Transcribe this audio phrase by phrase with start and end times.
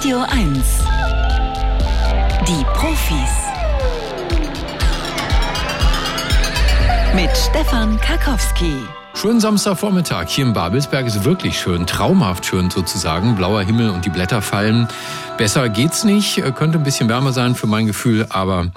[0.00, 0.56] Radio 1.
[2.48, 3.30] Die Profis.
[7.14, 8.72] Mit Stefan Karkowski.
[9.12, 13.36] Schönen Samstagvormittag hier in Babelsberg ist wirklich schön, traumhaft schön sozusagen.
[13.36, 14.88] Blauer Himmel und die Blätter fallen.
[15.36, 18.72] Besser geht's nicht, könnte ein bisschen wärmer sein für mein Gefühl, aber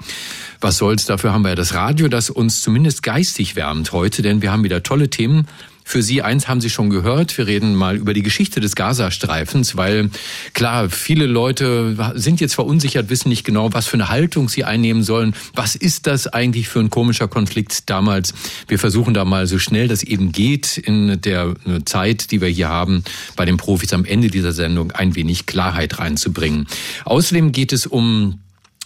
[0.60, 4.42] was soll's, dafür haben wir ja das Radio, das uns zumindest geistig wärmt heute, denn
[4.42, 5.48] wir haben wieder tolle Themen
[5.84, 7.36] für Sie eins haben Sie schon gehört.
[7.36, 10.10] Wir reden mal über die Geschichte des Gazastreifens, weil
[10.54, 15.02] klar, viele Leute sind jetzt verunsichert, wissen nicht genau, was für eine Haltung sie einnehmen
[15.02, 15.34] sollen.
[15.54, 18.32] Was ist das eigentlich für ein komischer Konflikt damals?
[18.66, 21.54] Wir versuchen da mal so schnell das eben geht in der
[21.84, 23.04] Zeit, die wir hier haben,
[23.36, 26.66] bei den Profis am Ende dieser Sendung ein wenig Klarheit reinzubringen.
[27.04, 28.40] Außerdem geht es um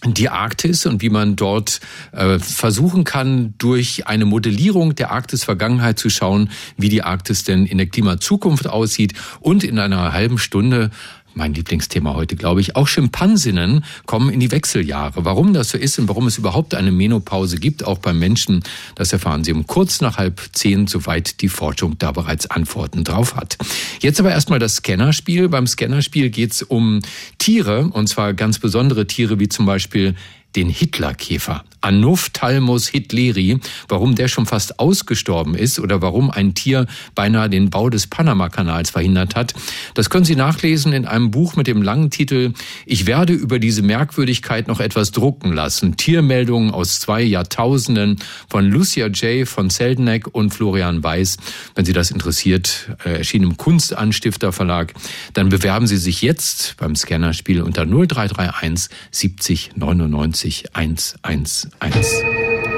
[0.06, 1.80] die Arktis und wie man dort
[2.12, 7.78] äh, versuchen kann, durch eine Modellierung der Arktis-Vergangenheit zu schauen, wie die Arktis denn in
[7.78, 9.14] der Klimazukunft aussieht.
[9.40, 10.90] Und in einer halben Stunde
[11.38, 12.76] mein Lieblingsthema heute, glaube ich.
[12.76, 15.24] Auch Schimpansinnen kommen in die Wechseljahre.
[15.24, 18.62] Warum das so ist und warum es überhaupt eine Menopause gibt, auch beim Menschen,
[18.96, 23.36] das erfahren Sie um kurz nach halb zehn, soweit die Forschung da bereits Antworten drauf
[23.36, 23.56] hat.
[24.00, 25.48] Jetzt aber erstmal das Scannerspiel.
[25.48, 27.00] Beim Scannerspiel geht es um
[27.38, 30.14] Tiere, und zwar ganz besondere Tiere, wie zum Beispiel
[30.56, 31.64] den Hitlerkäfer.
[31.80, 37.90] Anophthalmus hitleri, warum der schon fast ausgestorben ist oder warum ein Tier beinahe den Bau
[37.90, 39.54] des Panamakanals verhindert hat,
[39.94, 42.52] das können Sie nachlesen in einem Buch mit dem langen Titel
[42.86, 45.96] Ich werde über diese Merkwürdigkeit noch etwas drucken lassen.
[45.96, 49.46] Tiermeldungen aus zwei Jahrtausenden von Lucia J.
[49.46, 51.36] von Seldeneck und Florian Weiß.
[51.74, 54.94] Wenn Sie das interessiert, äh, erschien im Kunstanstifter Verlag,
[55.34, 61.67] dann bewerben Sie sich jetzt beim Scannerspiel unter 0331 70 99 111.
[61.80, 62.22] 1.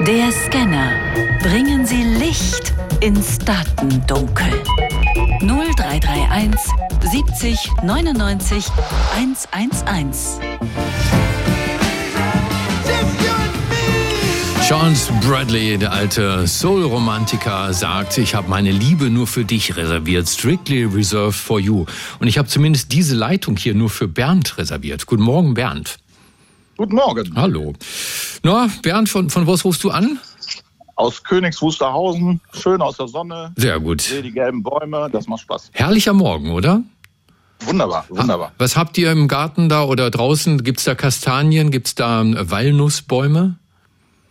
[0.07, 0.91] Der Scanner.
[1.41, 4.51] Bringen Sie Licht ins Datendunkel.
[5.41, 6.59] 0331
[7.11, 8.65] 70 99
[9.15, 10.39] 111.
[14.67, 20.85] Charles Bradley, der alte Soul-Romantiker, sagt, ich habe meine Liebe nur für dich reserviert, strictly
[20.85, 21.85] reserved for you.
[22.19, 25.05] Und ich habe zumindest diese Leitung hier nur für Bernd reserviert.
[25.07, 25.97] Guten Morgen, Bernd.
[26.81, 27.35] Guten Morgen.
[27.35, 27.73] Hallo.
[28.41, 30.17] Na, Bernd, von, von was rufst du an?
[30.95, 33.53] Aus Königs Wusterhausen, schön aus der Sonne.
[33.55, 34.01] Sehr gut.
[34.01, 35.69] Sehe die gelben Bäume, das macht Spaß.
[35.73, 36.81] Herrlicher Morgen, oder?
[37.59, 38.51] Wunderbar, wunderbar.
[38.57, 40.63] Was habt ihr im Garten da oder draußen?
[40.63, 41.69] Gibt's da Kastanien?
[41.69, 43.57] Gibt's da Walnussbäume?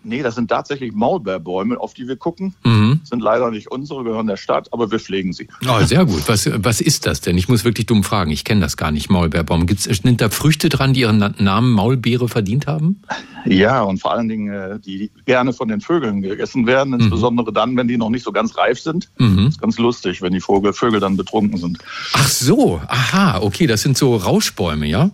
[0.03, 2.55] Nee, das sind tatsächlich Maulbeerbäume, auf die wir gucken.
[2.65, 3.01] Mhm.
[3.05, 5.49] Sind leider nicht unsere, gehören der Stadt, aber wir pflegen sie.
[5.69, 6.27] Oh, sehr gut.
[6.27, 7.37] Was, was ist das denn?
[7.37, 8.31] Ich muss wirklich dumm fragen.
[8.31, 9.67] Ich kenne das gar nicht, Maulbeerbaum.
[9.67, 13.03] Gibt's, sind da Früchte dran, die ihren Namen Maulbeere verdient haben?
[13.45, 17.01] Ja, und vor allen Dingen, äh, die gerne von den Vögeln gegessen werden, mhm.
[17.01, 17.55] insbesondere mhm.
[17.55, 19.11] dann, wenn die noch nicht so ganz reif sind.
[19.19, 19.37] Mhm.
[19.37, 21.79] Das ist ganz lustig, wenn die Vogel, Vögel dann betrunken sind.
[22.15, 25.11] Ach so, aha, okay, das sind so Rauschbäume, ja?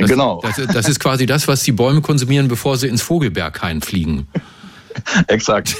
[0.00, 0.40] Das, genau.
[0.42, 4.28] Das, das, ist quasi das, was die Bäume konsumieren, bevor sie ins Vogelberghain fliegen.
[5.28, 5.76] Exakt.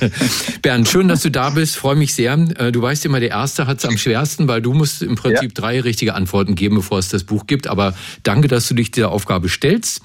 [0.62, 1.76] Bernd, schön, dass du da bist.
[1.76, 2.34] Freue mich sehr.
[2.34, 5.52] Äh, du weißt immer, der Erste hat es am schwersten, weil du musst im Prinzip
[5.56, 5.62] ja.
[5.62, 7.66] drei richtige Antworten geben, bevor es das Buch gibt.
[7.66, 10.02] Aber danke, dass du dich dieser Aufgabe stellst.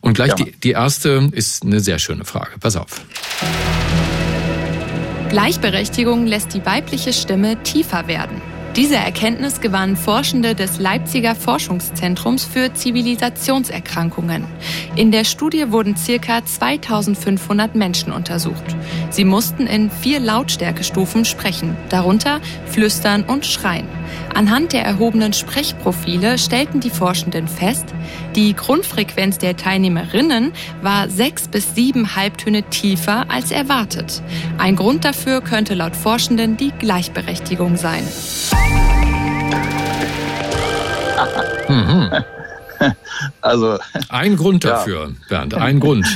[0.00, 0.34] Und gleich ja.
[0.36, 2.52] die, die erste ist eine sehr schöne Frage.
[2.58, 3.02] Pass auf.
[5.28, 8.40] Gleichberechtigung lässt die weibliche Stimme tiefer werden.
[8.76, 14.44] Diese Erkenntnis gewannen Forschende des Leipziger Forschungszentrums für Zivilisationserkrankungen.
[14.94, 18.62] In der Studie wurden circa 2500 Menschen untersucht.
[19.10, 23.88] Sie mussten in vier Lautstärkestufen sprechen, darunter flüstern und schreien.
[24.34, 27.86] Anhand der erhobenen Sprechprofile stellten die Forschenden fest,
[28.36, 34.22] die Grundfrequenz der Teilnehmerinnen war sechs bis sieben Halbtöne tiefer als erwartet.
[34.58, 38.04] Ein Grund dafür könnte laut Forschenden die Gleichberechtigung sein.
[41.68, 42.10] Mhm.
[43.42, 43.78] Also
[44.08, 45.14] ein Grund dafür, ja.
[45.28, 46.06] Bernd, ein Grund.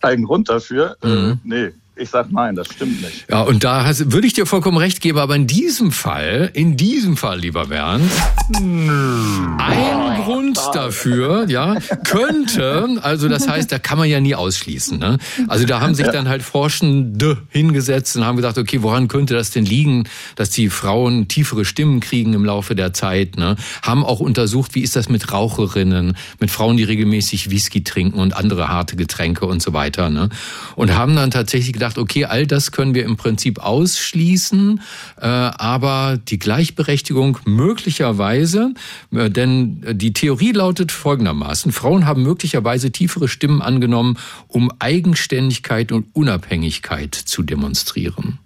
[0.00, 0.96] Ein Grund dafür?
[1.02, 1.30] Äh, mhm.
[1.32, 1.72] Äh, nee,
[2.02, 3.26] ich sag nein, das stimmt nicht.
[3.30, 6.76] Ja, und da hast, würde ich dir vollkommen recht geben, aber in diesem Fall, in
[6.76, 8.10] diesem Fall, lieber Bernd,
[8.56, 14.98] ein Grund dafür, ja, könnte, also das heißt, da kann man ja nie ausschließen.
[14.98, 15.18] Ne?
[15.48, 19.50] Also da haben sich dann halt Forschende hingesetzt und haben gesagt, okay, woran könnte das
[19.50, 23.36] denn liegen, dass die Frauen tiefere Stimmen kriegen im Laufe der Zeit?
[23.36, 23.56] Ne?
[23.82, 28.36] Haben auch untersucht, wie ist das mit Raucherinnen, mit Frauen, die regelmäßig Whisky trinken und
[28.36, 30.10] andere harte Getränke und so weiter.
[30.10, 30.28] Ne?
[30.74, 34.80] Und haben dann tatsächlich gedacht, okay, all das können wir im Prinzip ausschließen,
[35.20, 38.74] äh, aber die Gleichberechtigung möglicherweise,
[39.12, 44.18] äh, denn die Theorie lautet folgendermaßen, Frauen haben möglicherweise tiefere Stimmen angenommen,
[44.48, 48.38] um Eigenständigkeit und Unabhängigkeit zu demonstrieren.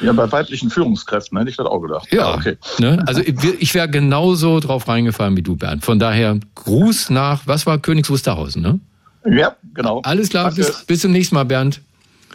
[0.00, 2.08] Ja, bei weiblichen Führungskräften hätte ich das auch gedacht.
[2.12, 2.56] Ja, okay.
[2.78, 3.02] Ne?
[3.06, 5.84] Also ich, ich wäre genauso drauf reingefallen wie du, Bernd.
[5.84, 8.80] Von daher Gruß nach, was war Königs Wusterhausen, ne?
[9.28, 10.02] Ja, genau.
[10.02, 11.80] Alles klar, bis, bis zum nächsten Mal, Bernd.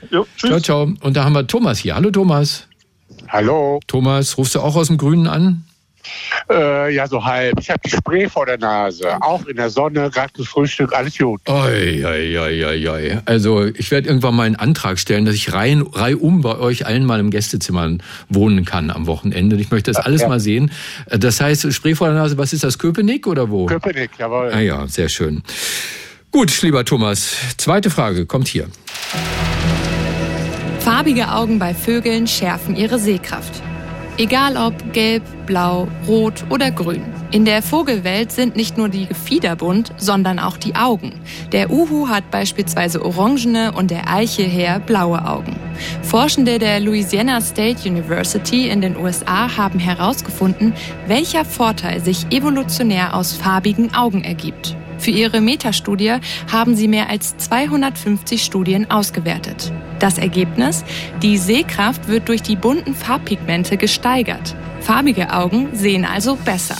[0.10, 0.50] Jo, tschüss.
[0.50, 0.94] Ciao, ciao.
[1.02, 1.96] Und da haben wir Thomas hier.
[1.96, 2.68] Hallo, Thomas.
[3.28, 3.80] Hallo.
[3.88, 5.64] Thomas, rufst du auch aus dem Grünen an?
[6.50, 7.60] Äh, ja, so halb.
[7.60, 9.22] Ich habe die Spray vor der Nase.
[9.22, 11.42] Auch in der Sonne, gerade gefrühstückt, alles gut.
[11.48, 13.18] Oi, oi, oi, oi, oi.
[13.26, 17.06] Also ich werde irgendwann mal einen Antrag stellen, dass ich rein, reihum bei euch allen
[17.06, 17.98] mal im Gästezimmer
[18.30, 19.56] wohnen kann am Wochenende.
[19.58, 20.28] Ich möchte das alles ja.
[20.28, 20.72] mal sehen.
[21.10, 23.68] Das heißt, Spray vor der Nase, was ist das, Köpenick oder wo?
[23.68, 24.52] Köpenick, jawohl.
[24.52, 25.44] Ah ja, sehr schön.
[26.32, 28.68] Gut, lieber Thomas, zweite Frage kommt hier.
[30.84, 33.62] Farbige Augen bei Vögeln schärfen ihre Sehkraft.
[34.18, 37.04] Egal ob gelb, blau, rot oder grün.
[37.30, 41.14] In der Vogelwelt sind nicht nur die Gefieder bunt, sondern auch die Augen.
[41.52, 45.56] Der Uhu hat beispielsweise orangene und der Eichelherr blaue Augen.
[46.02, 50.74] Forschende der Louisiana State University in den USA haben herausgefunden,
[51.06, 54.76] welcher Vorteil sich evolutionär aus farbigen Augen ergibt.
[55.02, 56.18] Für ihre Metastudie
[56.52, 59.72] haben sie mehr als 250 Studien ausgewertet.
[59.98, 60.86] Das Ergebnis?
[61.24, 64.56] Die Sehkraft wird durch die bunten Farbpigmente gesteigert.
[64.80, 66.76] Farbige Augen sehen also besser.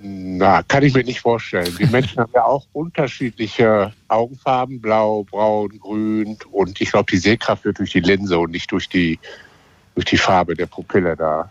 [0.00, 1.76] Na, kann ich mir nicht vorstellen.
[1.80, 6.38] Die Menschen haben ja auch unterschiedliche Augenfarben, blau, braun, grün.
[6.52, 9.18] Und ich glaube, die Sehkraft wird durch die Linse und nicht durch die,
[9.96, 11.50] durch die Farbe der Pupille da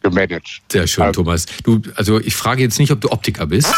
[0.00, 0.62] gemanagt.
[0.70, 1.46] Sehr schön, also, Thomas.
[1.64, 3.68] Du, also ich frage jetzt nicht, ob du Optiker bist.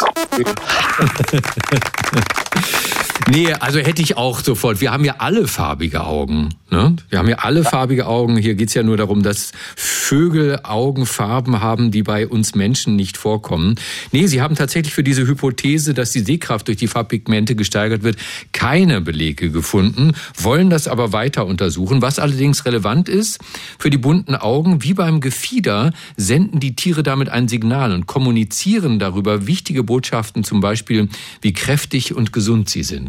[3.31, 4.81] Nee, also hätte ich auch sofort.
[4.81, 6.51] Wir haben ja alle farbige Augen.
[6.71, 6.97] Ne?
[7.09, 8.37] Wir haben ja alle farbige Augen.
[8.37, 13.77] Hier geht's ja nur darum, dass Vögel Augenfarben haben, die bei uns Menschen nicht vorkommen.
[14.11, 18.17] Nee, sie haben tatsächlich für diese Hypothese, dass die Sehkraft durch die Farbpigmente gesteigert wird,
[18.53, 22.03] keine Belege gefunden, wollen das aber weiter untersuchen.
[22.03, 23.39] Was allerdings relevant ist,
[23.79, 28.99] für die bunten Augen, wie beim Gefieder, senden die Tiere damit ein Signal und kommunizieren
[28.99, 31.09] darüber wichtige Botschaften, zum Beispiel,
[31.41, 33.02] wie kräftig und gesund sie sind.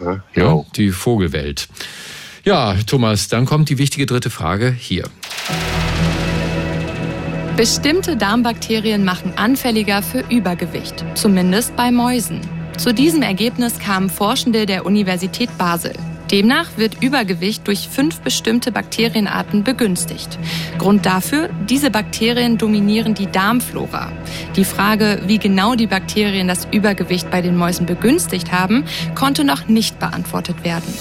[0.00, 1.68] Ja, ja, die Vogelwelt.
[2.44, 5.04] Ja, Thomas, dann kommt die wichtige dritte Frage hier.
[7.56, 12.40] Bestimmte Darmbakterien machen anfälliger für Übergewicht, zumindest bei Mäusen.
[12.76, 15.92] Zu diesem Ergebnis kamen Forschende der Universität Basel.
[16.30, 20.38] Demnach wird Übergewicht durch fünf bestimmte Bakterienarten begünstigt.
[20.78, 24.12] Grund dafür, diese Bakterien dominieren die Darmflora.
[24.54, 28.84] Die Frage, wie genau die Bakterien das Übergewicht bei den Mäusen begünstigt haben,
[29.14, 30.92] konnte noch nicht beantwortet werden.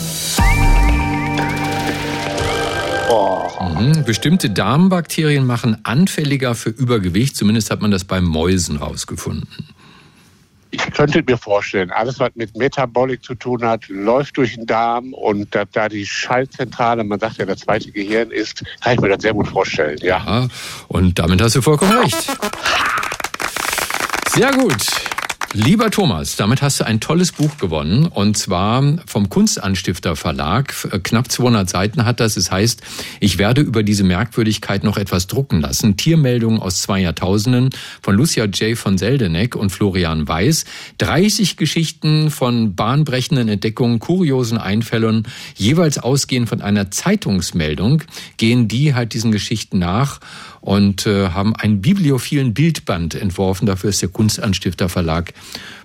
[3.79, 4.05] Mhm.
[4.05, 7.35] Bestimmte Darmbakterien machen anfälliger für Übergewicht.
[7.35, 9.47] Zumindest hat man das bei Mäusen rausgefunden
[10.97, 15.13] ich könnte mir vorstellen, alles, was mit Metabolik zu tun hat, läuft durch den Darm
[15.13, 19.09] und da, da die Schaltzentrale, man sagt ja, das zweite Gehirn ist, kann ich mir
[19.09, 20.23] das sehr gut vorstellen, ja.
[20.25, 20.47] ja
[20.87, 22.35] und damit hast du vollkommen recht.
[24.33, 25.06] Sehr gut.
[25.53, 30.73] Lieber Thomas, damit hast du ein tolles Buch gewonnen und zwar vom Kunstanstifter Verlag.
[31.03, 32.35] Knapp 200 Seiten hat das.
[32.35, 32.81] Es heißt,
[33.21, 35.95] ich werde über diese Merkwürdigkeit noch etwas drucken lassen.
[35.95, 37.69] Tiermeldungen aus zwei Jahrtausenden
[38.01, 38.77] von Lucia J.
[38.77, 40.65] von Seldeneck und Florian Weiß.
[40.97, 48.03] 30 Geschichten von bahnbrechenden Entdeckungen, kuriosen Einfällen, jeweils ausgehend von einer Zeitungsmeldung,
[48.35, 50.19] gehen die halt diesen Geschichten nach
[50.67, 53.65] und äh, haben einen bibliophilen Bildband entworfen.
[53.65, 55.33] Dafür ist der Kunstanstifter Verlag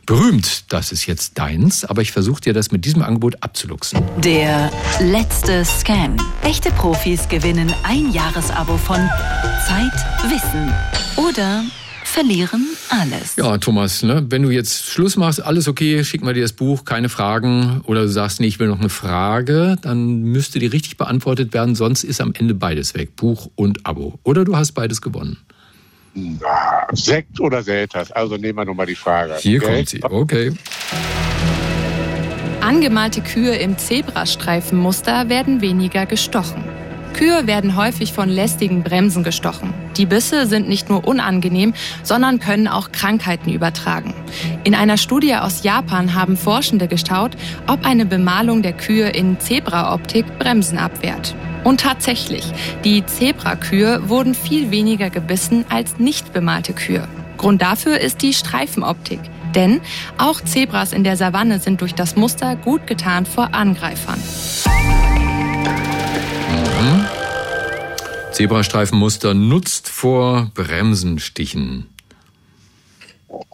[0.07, 0.73] berühmt.
[0.73, 4.03] Das ist jetzt deins, aber ich versuche dir das mit diesem Angebot abzuluxen.
[4.19, 6.17] Der letzte Scan.
[6.43, 9.09] Echte Profis gewinnen ein Jahresabo von
[9.69, 9.95] Zeit,
[10.29, 10.73] Wissen
[11.17, 11.63] oder
[12.13, 13.37] verlieren alles.
[13.37, 16.85] Ja, Thomas, ne, wenn du jetzt Schluss machst, alles okay, schick mal dir das Buch,
[16.85, 20.99] keine Fragen, oder du sagst, nee, ich will noch eine Frage, dann müsste die richtig
[20.99, 24.19] beantwortet werden, sonst ist am Ende beides weg, Buch und Abo.
[24.25, 25.39] Oder du hast beides gewonnen.
[26.15, 29.37] Na, Sekt oder Selters, also nehmen wir nochmal die Frage.
[29.39, 29.75] Hier okay?
[29.75, 30.53] kommt sie, okay.
[32.61, 36.63] Angemalte Kühe im Zebrastreifenmuster werden weniger gestochen.
[37.13, 39.73] Kühe werden häufig von lästigen Bremsen gestochen.
[39.97, 44.15] Die Bisse sind nicht nur unangenehm, sondern können auch Krankheiten übertragen.
[44.65, 50.39] In einer Studie aus Japan haben Forschende geschaut, ob eine Bemalung der Kühe in Zebraoptik
[50.39, 51.35] Bremsen abwehrt.
[51.65, 52.45] Und tatsächlich,
[52.85, 57.07] die Zebrakühe wurden viel weniger gebissen als nicht bemalte Kühe.
[57.37, 59.21] Grund dafür ist die Streifenoptik.
[59.55, 59.81] Denn
[60.17, 64.19] auch Zebras in der Savanne sind durch das Muster gut getarnt vor Angreifern.
[68.33, 68.37] Mhm.
[68.37, 71.87] Zebrastreifenmuster nutzt vor Bremsenstichen.
[73.29, 73.45] Oh,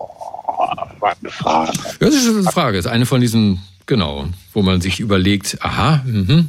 [1.00, 1.78] was eine Frage.
[2.00, 2.76] Das ist eine Frage.
[2.78, 6.44] Das ist eine von diesen genau, wo man sich überlegt, aha, mh.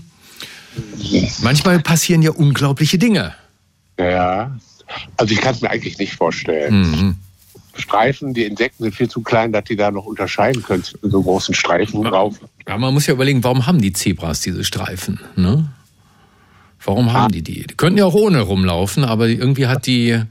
[1.41, 3.33] manchmal passieren ja unglaubliche Dinge.
[3.97, 4.57] Ja,
[5.17, 6.81] also ich kann es mir eigentlich nicht vorstellen.
[6.81, 7.15] Mhm.
[7.75, 11.53] Streifen, die Insekten sind viel zu klein, dass die da noch unterscheiden können so großen
[11.53, 12.35] Streifen drauf.
[12.67, 15.19] Ja, man muss ja überlegen, warum haben die Zebras diese Streifen?
[15.35, 15.65] Ne?
[16.83, 17.67] Warum haben die die?
[17.67, 20.21] Die könnten ja auch ohne rumlaufen, aber irgendwie hat die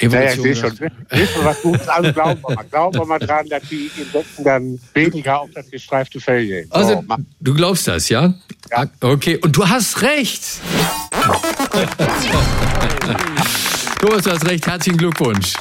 [0.00, 0.10] Evolution.
[0.10, 0.78] Naja, ich sehe schon.
[1.10, 2.64] Wissen was Gutes an, glauben wir mal.
[2.64, 6.68] Glauben wir mal dran, dass die Insekten dann weniger auf das gestreifte Fell gehen.
[6.70, 7.04] Also,
[7.40, 8.34] du glaubst das, ja?
[8.70, 8.86] Ja.
[9.00, 10.42] Okay, und du hast recht.
[14.00, 14.66] Thomas, du hast recht.
[14.66, 15.54] Herzlichen Glückwunsch.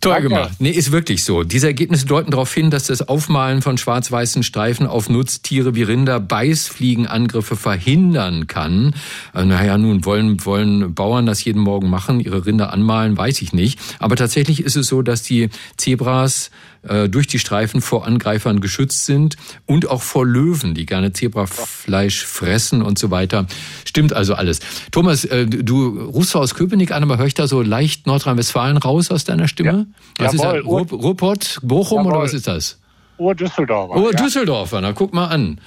[0.00, 0.52] Toll gemacht.
[0.58, 1.42] Nee, ist wirklich so.
[1.42, 6.20] Diese Ergebnisse deuten darauf hin, dass das Aufmalen von schwarz-weißen Streifen auf Nutztiere wie Rinder
[6.20, 8.94] Beißfliegenangriffe verhindern kann.
[9.34, 13.52] Äh, naja, nun wollen, wollen Bauern das jeden Morgen machen, ihre Rinder anmalen, weiß ich
[13.52, 13.80] nicht.
[13.98, 16.50] Aber tatsächlich ist es so, dass die Zebras
[16.88, 22.24] äh, durch die Streifen vor Angreifern geschützt sind und auch vor Löwen, die gerne Zebrafleisch
[22.24, 23.46] fressen und so weiter.
[23.84, 24.60] Stimmt also alles.
[24.90, 29.10] Thomas, äh, du rufst aus Köpenick an, aber höre ich da so leicht Nordrhein-Westfalen raus
[29.10, 29.86] aus deiner Stimme?
[30.18, 30.26] Ja.
[30.26, 31.02] Was Jawohl, ist das?
[31.02, 32.12] Ruhrpott, Bochum Jawohl.
[32.12, 32.78] oder was ist das?
[33.18, 33.96] Ur-Düsseldorfer.
[33.96, 35.60] Ur-Düsseldorfer, na guck mal an.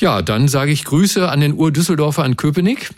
[0.00, 2.90] Ja, dann sage ich Grüße an den Ur-Düsseldorfer an Köpenick.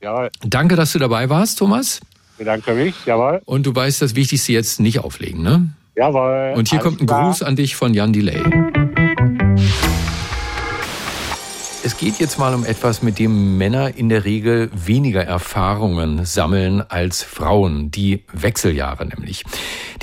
[0.00, 0.30] Jawohl.
[0.42, 2.00] Danke, dass du dabei warst, Thomas.
[2.32, 3.42] Ich bedanke mich, jawohl.
[3.44, 5.70] Und du weißt das Wichtigste jetzt nicht auflegen, ne?
[5.96, 6.54] Jawohl.
[6.56, 7.24] Und hier kommt ein klar.
[7.24, 8.42] Gruß an dich von Jan Delay.
[11.82, 16.82] Es geht jetzt mal um etwas, mit dem Männer in der Regel weniger Erfahrungen sammeln
[16.82, 19.44] als Frauen, die Wechseljahre nämlich.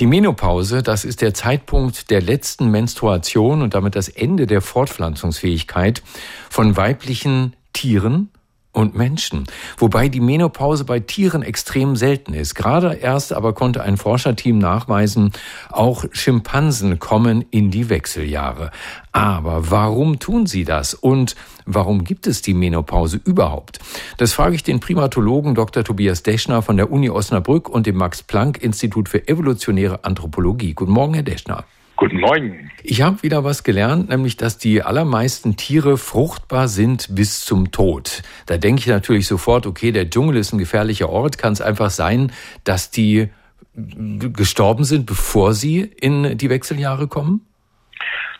[0.00, 6.02] Die Menopause, das ist der Zeitpunkt der letzten Menstruation und damit das Ende der Fortpflanzungsfähigkeit
[6.50, 8.30] von weiblichen Tieren
[8.72, 9.44] und Menschen.
[9.76, 12.54] Wobei die Menopause bei Tieren extrem selten ist.
[12.54, 15.32] Gerade erst aber konnte ein Forscherteam nachweisen,
[15.70, 18.70] auch Schimpansen kommen in die Wechseljahre.
[19.12, 20.94] Aber warum tun sie das?
[20.94, 21.34] Und
[21.66, 23.78] warum gibt es die Menopause überhaupt?
[24.16, 25.82] Das frage ich den Primatologen Dr.
[25.82, 30.74] Tobias Deschner von der Uni Osnabrück und dem Max-Planck-Institut für evolutionäre Anthropologie.
[30.74, 31.64] Guten Morgen, Herr Deschner.
[31.98, 32.70] Guten Morgen.
[32.84, 38.22] Ich habe wieder was gelernt, nämlich dass die allermeisten Tiere fruchtbar sind bis zum Tod.
[38.46, 41.38] Da denke ich natürlich sofort, okay, der Dschungel ist ein gefährlicher Ort.
[41.38, 42.30] Kann es einfach sein,
[42.62, 43.30] dass die
[43.74, 47.40] gestorben sind, bevor sie in die Wechseljahre kommen?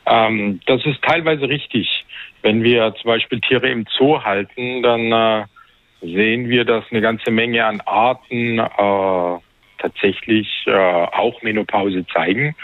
[0.06, 2.04] Ähm, das ist teilweise richtig.
[2.42, 5.44] Wenn wir zum Beispiel Tiere im Zoo halten, dann äh,
[6.00, 9.40] sehen wir, dass eine ganze Menge an Arten äh,
[9.78, 12.54] tatsächlich äh, auch Menopause zeigen.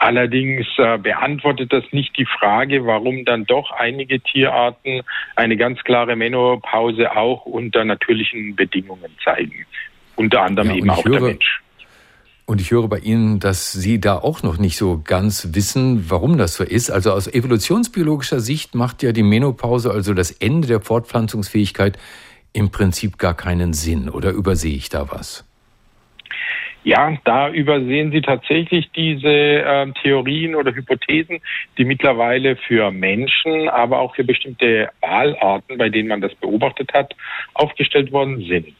[0.00, 5.02] Allerdings äh, beantwortet das nicht die Frage, warum dann doch einige Tierarten
[5.34, 9.66] eine ganz klare Menopause auch unter natürlichen Bedingungen zeigen.
[10.14, 11.62] Unter anderem ja, eben auch höre, der Mensch.
[12.46, 16.38] Und ich höre bei Ihnen, dass Sie da auch noch nicht so ganz wissen, warum
[16.38, 16.92] das so ist.
[16.92, 21.98] Also aus evolutionsbiologischer Sicht macht ja die Menopause, also das Ende der Fortpflanzungsfähigkeit,
[22.52, 24.08] im Prinzip gar keinen Sinn.
[24.08, 25.47] Oder übersehe ich da was?
[26.84, 31.40] Ja, da übersehen Sie tatsächlich diese äh, Theorien oder Hypothesen,
[31.76, 37.14] die mittlerweile für Menschen, aber auch für bestimmte Wahlarten, bei denen man das beobachtet hat,
[37.54, 38.76] aufgestellt worden sind.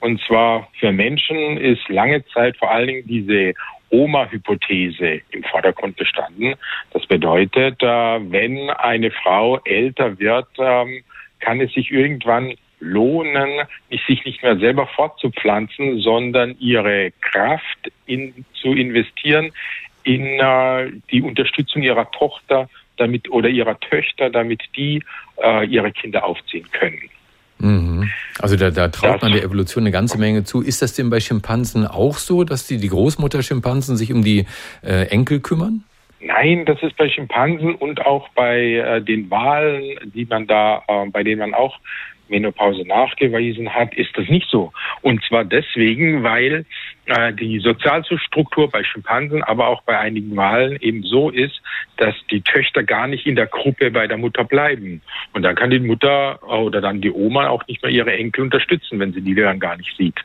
[0.00, 3.54] Und zwar für Menschen ist lange Zeit vor allen Dingen diese
[3.90, 6.54] Oma-Hypothese im Vordergrund gestanden.
[6.92, 11.02] Das bedeutet, äh, wenn eine Frau älter wird, ähm,
[11.40, 13.66] kann es sich irgendwann lohnen,
[14.06, 19.52] sich nicht mehr selber fortzupflanzen, sondern ihre Kraft in, zu investieren
[20.02, 25.02] in äh, die Unterstützung ihrer Tochter damit oder ihrer Töchter, damit die
[25.42, 27.00] äh, ihre Kinder aufziehen können.
[27.58, 28.10] Mhm.
[28.40, 30.62] Also da, da traut das, man der Evolution eine ganze Menge zu.
[30.62, 34.46] Ist das denn bei Schimpansen auch so, dass die, die Großmutter-Schimpansen sich um die
[34.82, 35.84] äh, Enkel kümmern?
[36.20, 41.06] Nein, das ist bei Schimpansen und auch bei äh, den Walen, die man da, äh,
[41.10, 41.78] bei denen man auch
[42.30, 44.72] Menopause nachgewiesen hat, ist das nicht so.
[45.02, 46.64] Und zwar deswegen, weil
[47.06, 51.60] äh, die Sozialstruktur bei Schimpansen, aber auch bei einigen Walen eben so ist,
[51.96, 55.02] dass die Töchter gar nicht in der Gruppe bei der Mutter bleiben.
[55.32, 58.98] Und dann kann die Mutter oder dann die Oma auch nicht mehr ihre Enkel unterstützen,
[58.98, 60.20] wenn sie die dann gar nicht sieht.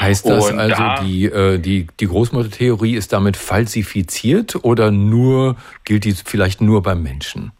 [0.00, 5.56] Heißt das und also, da, die, äh, die, die Großmuttertheorie ist damit falsifiziert oder nur
[5.84, 7.52] gilt die vielleicht nur beim Menschen?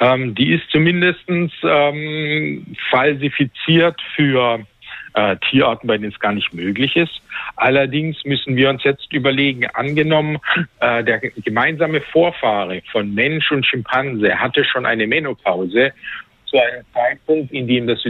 [0.00, 4.66] Ähm, die ist zumindest ähm, falsifiziert für
[5.14, 7.22] äh, Tierarten, bei denen es gar nicht möglich ist.
[7.56, 10.38] Allerdings müssen wir uns jetzt überlegen, angenommen,
[10.80, 15.92] äh, der gemeinsame Vorfahre von Mensch und Schimpanse hatte schon eine Menopause
[16.46, 18.00] zu einem Zeitpunkt, in dem das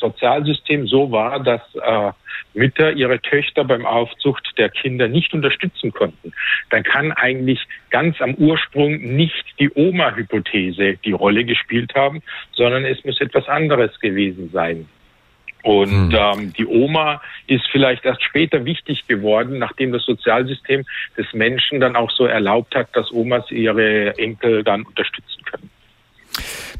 [0.00, 2.12] Sozialsystem so war, dass äh,
[2.54, 6.32] Mütter ihre Töchter beim Aufzucht der Kinder nicht unterstützen konnten,
[6.70, 13.04] dann kann eigentlich ganz am Ursprung nicht die Oma-Hypothese die Rolle gespielt haben, sondern es
[13.04, 14.88] muss etwas anderes gewesen sein.
[15.64, 16.14] Und hm.
[16.14, 20.84] ähm, die Oma ist vielleicht erst später wichtig geworden, nachdem das Sozialsystem
[21.16, 25.33] des Menschen dann auch so erlaubt hat, dass Omas ihre Enkel dann unterstützen.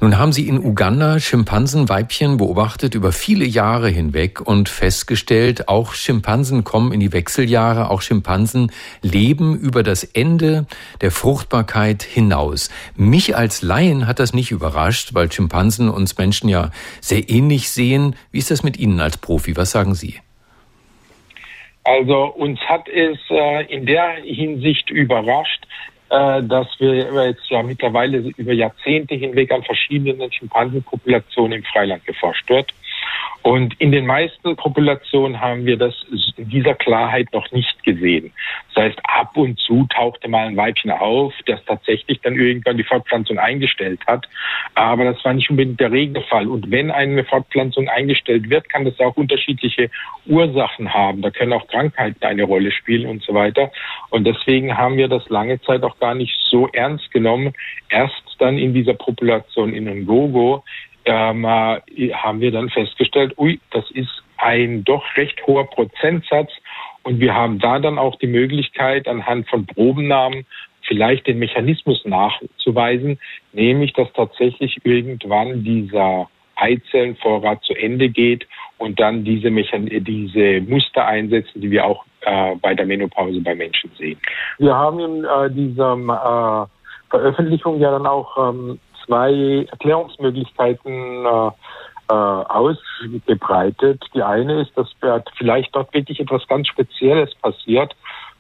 [0.01, 6.65] Nun haben Sie in Uganda Schimpansenweibchen beobachtet über viele Jahre hinweg und festgestellt, auch Schimpansen
[6.65, 10.67] kommen in die Wechseljahre, auch Schimpansen leben über das Ende
[11.01, 12.71] der Fruchtbarkeit hinaus.
[12.97, 16.71] Mich als Laien hat das nicht überrascht, weil Schimpansen uns Menschen ja
[17.01, 18.17] sehr ähnlich sehen.
[18.33, 19.57] Wie ist das mit Ihnen als Profi?
[19.57, 20.21] Was sagen Sie?
[21.85, 25.67] Also uns hat es äh, in der Hinsicht überrascht,
[26.15, 32.73] dass wir jetzt ja mittlerweile über Jahrzehnte hinweg an verschiedenen Schimpansenpopulationen im Freiland geforscht wird.
[33.43, 35.95] Und in den meisten Populationen haben wir das
[36.39, 38.33] in dieser Klarheit noch nicht gesehen.
[38.73, 42.85] Das heißt, ab und zu tauchte mal ein Weibchen auf, das tatsächlich dann irgendwann die
[42.85, 44.27] Fortpflanzung eingestellt hat.
[44.75, 46.49] Aber das war nicht unbedingt der Regelfall.
[46.49, 49.91] Und wenn eine Fortpflanzung eingestellt wird, kann das auch unterschiedliche
[50.25, 51.21] Ursachen haben.
[51.21, 53.71] Da können auch Krankheiten eine Rolle spielen und so weiter.
[54.09, 57.53] Und deswegen haben wir das lange Zeit auch gar nicht so ernst genommen.
[57.91, 60.65] Erst dann in dieser Population in Ngogo
[61.05, 66.51] ähm, äh, haben wir dann festgestellt, ui, das ist ein doch recht hoher Prozentsatz.
[67.03, 70.47] Und wir haben da dann auch die Möglichkeit, anhand von Probennahmen
[70.87, 73.19] vielleicht den Mechanismus nachzuweisen,
[73.53, 78.47] nämlich dass tatsächlich irgendwann dieser Eizellenvorrat zu Ende geht
[78.79, 83.55] und dann diese, Mechan diese Muster einsetzen, die wir auch äh, bei der Menopause bei
[83.55, 84.19] Menschen sehen.
[84.59, 91.51] Wir haben in äh, dieser äh, Veröffentlichung ja dann auch ähm, zwei Erklärungsmöglichkeiten äh,
[92.09, 94.05] äh, ausgebreitet.
[94.15, 94.89] Die eine ist, dass
[95.37, 97.95] vielleicht dort wirklich etwas ganz Spezielles passiert,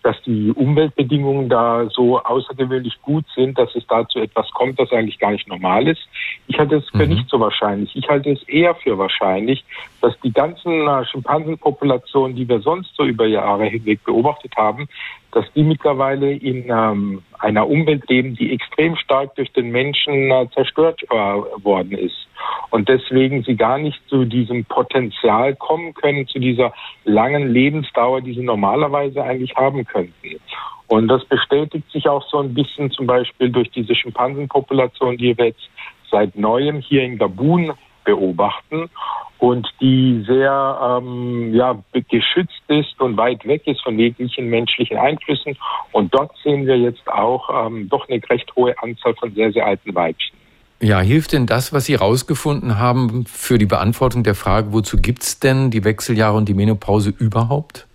[0.05, 5.19] dass die Umweltbedingungen da so außergewöhnlich gut sind, dass es dazu etwas kommt, das eigentlich
[5.19, 6.03] gar nicht normal ist.
[6.47, 7.15] Ich halte es für mhm.
[7.15, 7.97] nicht so wahrscheinlich.
[7.97, 9.65] Ich halte es eher für wahrscheinlich,
[10.03, 14.89] dass die ganzen äh, Schimpansenpopulationen, die wir sonst so über Jahre hinweg beobachtet haben,
[15.33, 20.47] dass die mittlerweile in ähm, einer Umwelt leben, die extrem stark durch den Menschen äh,
[20.53, 22.29] zerstört äh, worden ist.
[22.71, 26.73] Und deswegen sie gar nicht zu diesem Potenzial kommen können, zu dieser
[27.05, 30.41] langen Lebensdauer, die sie normalerweise eigentlich haben könnten.
[30.87, 35.47] Und das bestätigt sich auch so ein bisschen zum Beispiel durch diese Schimpansenpopulation, die wir
[35.47, 35.69] jetzt
[36.11, 37.73] seit neuem hier in Gabun
[38.05, 38.91] beobachten
[39.39, 41.77] und die sehr ähm, ja,
[42.11, 45.57] geschützt ist und weit weg ist von jeglichen menschlichen Einflüssen.
[45.93, 49.67] Und dort sehen wir jetzt auch ähm, doch eine recht hohe Anzahl von sehr, sehr
[49.67, 50.37] alten Weibchen.
[50.81, 55.23] Ja, hilft denn das, was Sie herausgefunden haben, für die Beantwortung der Frage, wozu gibt
[55.23, 57.87] es denn die Wechseljahre und die Menopause überhaupt?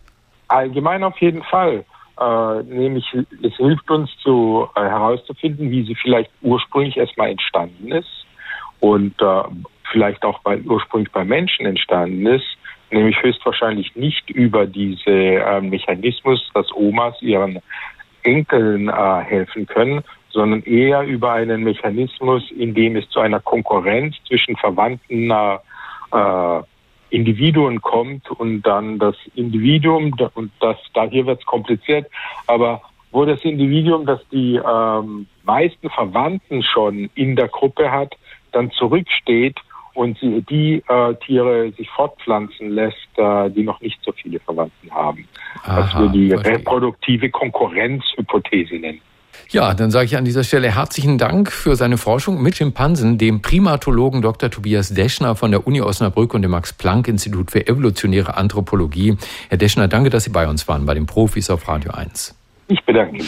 [0.47, 1.85] Allgemein auf jeden Fall.
[2.19, 3.05] Äh, nämlich
[3.43, 8.25] es hilft uns zu, äh, herauszufinden, wie sie vielleicht ursprünglich erstmal entstanden ist
[8.79, 9.43] und äh,
[9.91, 12.57] vielleicht auch bei, ursprünglich bei Menschen entstanden ist,
[12.91, 17.59] nämlich höchstwahrscheinlich nicht über diese äh, Mechanismus, dass Omas ihren
[18.23, 20.03] Enkeln äh, helfen können,
[20.39, 26.61] sondern eher über einen Mechanismus, in dem es zu einer Konkurrenz zwischen verwandten äh,
[27.09, 32.09] Individuen kommt und dann das Individuum, und das, da hier wird es kompliziert,
[32.47, 38.15] aber wo das Individuum, das die ähm, meisten Verwandten schon in der Gruppe hat,
[38.53, 39.57] dann zurücksteht
[39.93, 44.89] und sie, die äh, Tiere sich fortpflanzen lässt, äh, die noch nicht so viele Verwandten
[44.89, 45.27] haben.
[45.63, 49.01] Aha, was wir die reproduktive Konkurrenzhypothese nennen.
[49.51, 53.41] Ja, dann sage ich an dieser Stelle herzlichen Dank für seine Forschung mit Schimpansen, dem
[53.41, 54.51] Primatologen Dr.
[54.51, 59.17] Tobias Deschner von der Uni Osnabrück und dem Max-Planck-Institut für evolutionäre Anthropologie.
[59.49, 62.35] Herr Deschner, danke, dass Sie bei uns waren, bei den Profis auf Radio 1.
[62.67, 63.25] Ich bedanke mich.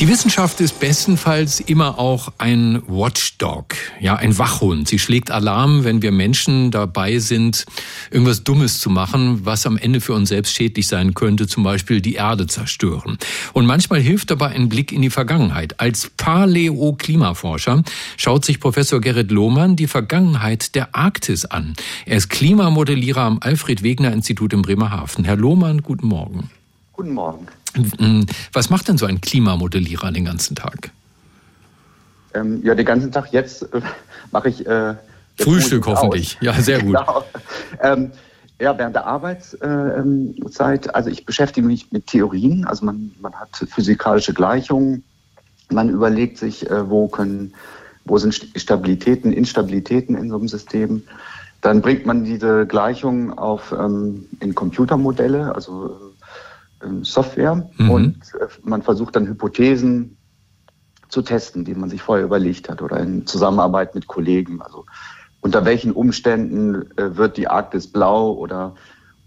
[0.00, 4.88] Die Wissenschaft ist bestenfalls immer auch ein Watchdog, ja, ein Wachhund.
[4.88, 7.66] Sie schlägt Alarm, wenn wir Menschen dabei sind,
[8.10, 12.00] irgendwas Dummes zu machen, was am Ende für uns selbst schädlich sein könnte, zum Beispiel
[12.00, 13.18] die Erde zerstören.
[13.52, 15.78] Und manchmal hilft dabei ein Blick in die Vergangenheit.
[15.80, 17.82] Als Paleo-Klimaforscher
[18.16, 21.74] schaut sich Professor Gerrit Lohmann die Vergangenheit der Arktis an.
[22.06, 25.26] Er ist Klimamodellierer am Alfred-Wegener-Institut in Bremerhaven.
[25.26, 26.48] Herr Lohmann, guten Morgen.
[26.94, 27.46] Guten Morgen.
[27.74, 30.90] Hm, was macht denn so ein Klimamodellierer den ganzen Tag?
[32.34, 33.80] Ähm, ja, den ganzen Tag jetzt äh,
[34.30, 34.66] mache ich.
[34.66, 34.94] Äh,
[35.38, 36.36] Frühstück hoffentlich.
[36.36, 36.44] Aus.
[36.44, 36.96] Ja, sehr gut.
[36.96, 37.24] genau.
[37.82, 38.10] ähm,
[38.60, 44.34] ja, während der Arbeitszeit, also ich beschäftige mich mit Theorien, also man, man hat physikalische
[44.34, 45.02] Gleichungen,
[45.70, 47.54] man überlegt sich, äh, wo können,
[48.04, 51.02] wo sind Stabilitäten, Instabilitäten in so einem System,
[51.62, 56.09] Dann bringt man diese Gleichung auf, ähm, in Computermodelle, also ähm,
[57.02, 57.90] Software, mhm.
[57.90, 60.16] und äh, man versucht dann Hypothesen
[61.08, 64.62] zu testen, die man sich vorher überlegt hat oder in Zusammenarbeit mit Kollegen.
[64.62, 64.86] Also
[65.40, 68.74] unter welchen Umständen äh, wird die Arktis blau oder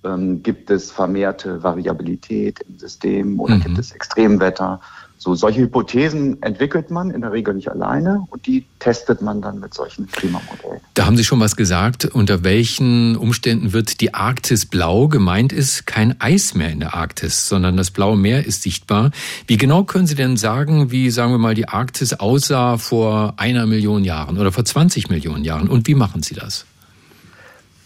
[0.03, 3.61] ähm, gibt es vermehrte Variabilität im System oder mhm.
[3.61, 4.79] gibt es Extremwetter?
[5.23, 9.61] So, solche Hypothesen entwickelt man in der Regel nicht alleine und die testet man dann
[9.61, 10.81] mit solchen Klimamodellen.
[10.95, 12.03] Da haben Sie schon was gesagt.
[12.03, 15.07] Unter welchen Umständen wird die Arktis blau?
[15.07, 19.11] Gemeint ist kein Eis mehr in der Arktis, sondern das blaue Meer ist sichtbar.
[19.47, 23.65] Wie genau können Sie denn sagen, wie, sagen wir mal, die Arktis aussah vor einer
[23.65, 25.69] Million Jahren oder vor 20 Millionen Jahren?
[25.69, 26.65] Und wie machen Sie das?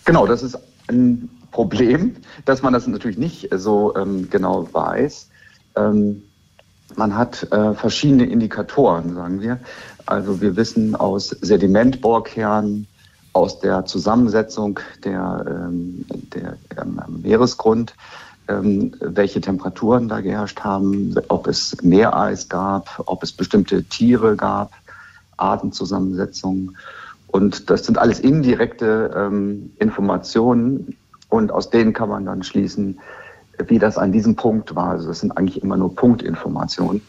[0.06, 5.30] Genau, das ist ein Problem, dass man das natürlich nicht so ähm, genau weiß.
[5.76, 6.24] Ähm,
[6.96, 9.60] man hat äh, verschiedene Indikatoren, sagen wir.
[10.06, 12.88] Also wir wissen aus Sedimentbohrkernen,
[13.34, 17.94] aus der Zusammensetzung der, ähm, der ähm, Meeresgrund,
[18.48, 24.72] ähm, welche Temperaturen da geherrscht haben, ob es Meereis gab, ob es bestimmte Tiere gab,
[25.36, 26.78] Artenzusammensetzungen.
[27.28, 30.96] Und das sind alles indirekte ähm, Informationen
[31.30, 33.00] und aus denen kann man dann schließen,
[33.68, 34.90] wie das an diesem Punkt war.
[34.90, 37.02] Also das sind eigentlich immer nur Punktinformationen.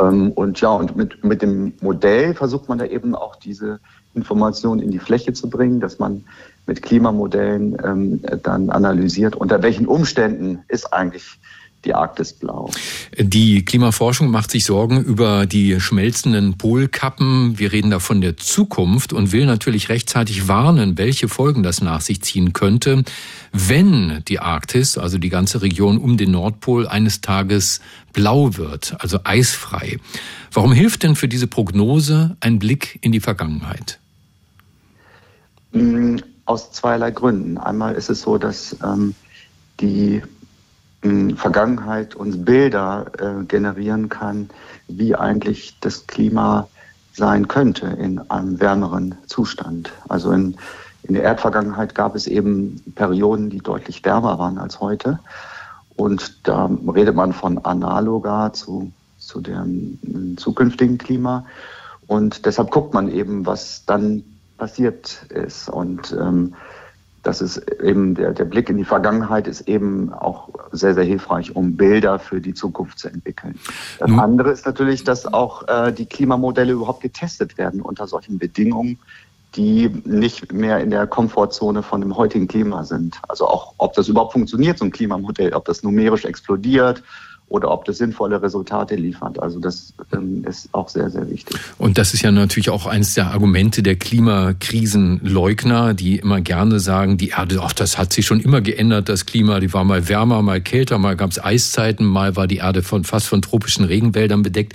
[0.00, 3.80] Ähm, und ja, und mit, mit dem Modell versucht man da eben auch diese
[4.14, 6.24] Informationen in die Fläche zu bringen, dass man
[6.66, 11.38] mit Klimamodellen ähm, dann analysiert, unter welchen Umständen ist eigentlich
[11.84, 12.70] die Arktis blau.
[13.18, 17.58] Die Klimaforschung macht sich Sorgen über die schmelzenden Polkappen.
[17.58, 22.00] Wir reden da von der Zukunft und will natürlich rechtzeitig warnen, welche Folgen das nach
[22.00, 23.04] sich ziehen könnte,
[23.52, 27.80] wenn die Arktis, also die ganze Region um den Nordpol, eines Tages
[28.12, 29.98] blau wird, also eisfrei.
[30.52, 33.98] Warum hilft denn für diese Prognose ein Blick in die Vergangenheit?
[35.72, 36.16] Mm,
[36.46, 37.58] aus zweierlei Gründen.
[37.58, 39.14] Einmal ist es so, dass ähm,
[39.80, 40.22] die
[41.36, 44.48] Vergangenheit uns Bilder äh, generieren kann,
[44.88, 46.68] wie eigentlich das Klima
[47.12, 49.92] sein könnte in einem wärmeren Zustand.
[50.08, 50.56] Also in,
[51.02, 55.20] in der Erdvergangenheit gab es eben Perioden, die deutlich wärmer waren als heute.
[55.96, 61.44] Und da redet man von analoger zu, zu dem zukünftigen Klima.
[62.06, 64.24] Und deshalb guckt man eben, was dann
[64.58, 65.68] passiert ist.
[65.68, 66.54] Und ähm,
[67.24, 71.56] das ist eben der, der Blick in die Vergangenheit ist eben auch sehr, sehr hilfreich,
[71.56, 73.58] um Bilder für die Zukunft zu entwickeln.
[73.98, 74.20] Das mhm.
[74.20, 78.98] andere ist natürlich, dass auch äh, die Klimamodelle überhaupt getestet werden unter solchen Bedingungen,
[79.56, 83.20] die nicht mehr in der Komfortzone von dem heutigen Klima sind.
[83.28, 87.02] Also auch, ob das überhaupt funktioniert, so ein Klimamodell, ob das numerisch explodiert
[87.48, 89.38] oder ob das sinnvolle Resultate liefert.
[89.40, 91.56] Also das ähm, ist auch sehr, sehr wichtig.
[91.78, 97.18] Und das ist ja natürlich auch eines der Argumente der Klimakrisenleugner, die immer gerne sagen,
[97.18, 100.42] die Erde, ach, das hat sich schon immer geändert, das Klima, die war mal wärmer,
[100.42, 104.42] mal kälter, mal gab es Eiszeiten, mal war die Erde von, fast von tropischen Regenwäldern
[104.42, 104.72] bedeckt.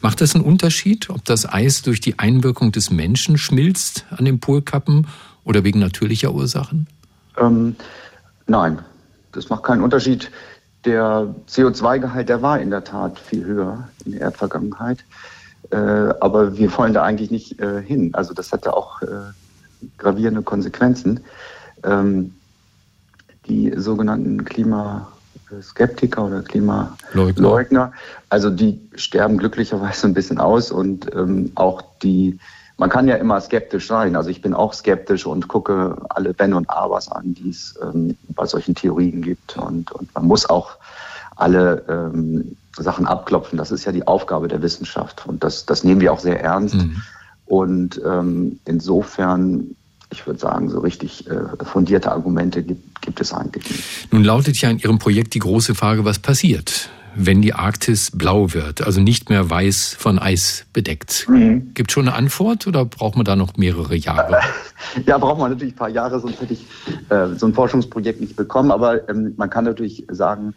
[0.00, 4.38] Macht das einen Unterschied, ob das Eis durch die Einwirkung des Menschen schmilzt an den
[4.40, 5.06] Polkappen
[5.44, 6.86] oder wegen natürlicher Ursachen?
[7.36, 7.74] Ähm,
[8.46, 8.78] nein,
[9.32, 10.30] das macht keinen Unterschied
[10.84, 15.04] der CO2-Gehalt, der war in der Tat viel höher in der Erdvergangenheit.
[15.70, 18.14] Äh, aber wir wollen da eigentlich nicht äh, hin.
[18.14, 19.06] Also das hatte auch äh,
[19.98, 21.20] gravierende Konsequenzen.
[21.84, 22.34] Ähm,
[23.46, 27.92] die sogenannten Klimaskeptiker oder Klimaleugner,
[28.28, 32.38] also die sterben glücklicherweise ein bisschen aus und ähm, auch die
[32.82, 34.16] man kann ja immer skeptisch sein.
[34.16, 38.16] Also ich bin auch skeptisch und gucke alle Wenn und Abers an, die es ähm,
[38.30, 39.56] bei solchen Theorien gibt.
[39.56, 40.78] Und, und man muss auch
[41.36, 43.56] alle ähm, Sachen abklopfen.
[43.56, 45.24] Das ist ja die Aufgabe der Wissenschaft.
[45.28, 46.74] Und das, das nehmen wir auch sehr ernst.
[46.74, 47.02] Mhm.
[47.46, 49.76] Und ähm, insofern
[50.10, 54.12] ich würde sagen, so richtig äh, fundierte Argumente gibt, gibt es eigentlich nicht.
[54.12, 58.52] Nun lautet ja in Ihrem Projekt die große Frage, was passiert, wenn die Arktis blau
[58.52, 61.26] wird, also nicht mehr weiß von Eis bedeckt.
[61.28, 61.74] Mhm.
[61.74, 64.40] Gibt schon eine Antwort oder braucht man da noch mehrere Jahre?
[65.06, 66.66] Ja, braucht man natürlich ein paar Jahre, sonst hätte ich
[67.08, 68.72] äh, so ein Forschungsprojekt nicht bekommen.
[68.72, 70.54] Aber ähm, man kann natürlich sagen,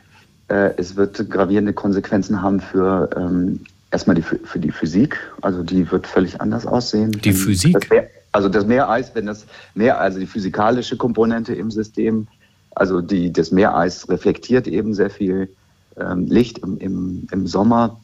[0.48, 5.20] äh, es wird gravierende Konsequenzen haben für ähm, erstmal die, für die Physik.
[5.42, 7.12] Also die wird völlig anders aussehen.
[7.12, 7.74] Die Physik?
[7.80, 12.28] Das Meer, also das Meereis, wenn das Meer, also die physikalische Komponente im System,
[12.72, 15.50] also die, das Meereis reflektiert eben sehr viel
[15.98, 18.00] Licht im, im, im Sommer.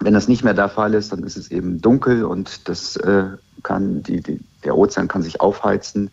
[0.00, 3.24] Wenn das nicht mehr der Fall ist, dann ist es eben dunkel und das äh,
[3.62, 6.10] kann die, die, der Ozean kann sich aufheizen.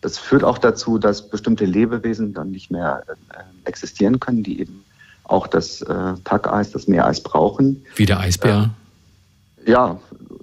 [0.00, 4.84] Das führt auch dazu, dass bestimmte Lebewesen dann nicht mehr äh, existieren können, die eben
[5.24, 7.84] auch das äh, Tackeis, das Meereis brauchen.
[7.96, 8.70] Wie der Eisbär?
[9.64, 9.98] Äh, ja,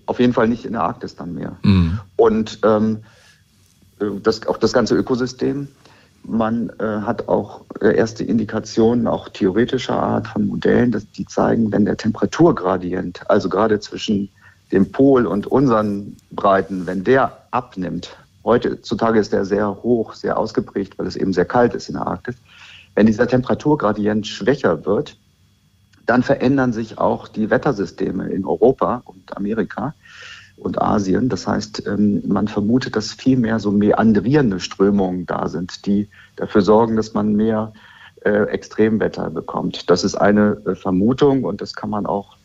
[0.08, 1.58] auf jeden Fall nicht in der Arktis dann mehr.
[1.64, 2.00] Mhm.
[2.16, 3.04] Und ähm,
[4.00, 5.68] äh, das, auch das ganze Ökosystem.
[6.24, 11.72] Man äh, hat auch äh, erste Indikationen, auch theoretischer Art von Modellen, dass die zeigen,
[11.72, 14.30] wenn der Temperaturgradient, also gerade zwischen
[14.72, 20.98] dem Pol und unseren Breiten, wenn der abnimmt, heutzutage ist der sehr hoch, sehr ausgeprägt,
[20.98, 22.36] weil es eben sehr kalt ist in der Arktis.
[22.96, 25.18] Wenn dieser Temperaturgradient schwächer wird,
[26.06, 29.94] dann verändern sich auch die Wettersysteme in Europa und Amerika
[30.62, 31.28] und Asien.
[31.28, 36.62] Das heißt, ähm, man vermutet, dass viel mehr so meandrierende Strömungen da sind, die dafür
[36.62, 37.74] sorgen, dass man mehr
[38.24, 39.90] äh, Extremwetter bekommt.
[39.90, 42.38] Das ist eine äh, Vermutung und das kann man auch,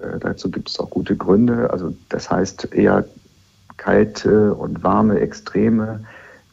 [0.00, 1.70] äh, dazu gibt es auch gute Gründe.
[1.70, 3.04] Also das heißt eher
[3.76, 6.04] kalte und warme Extreme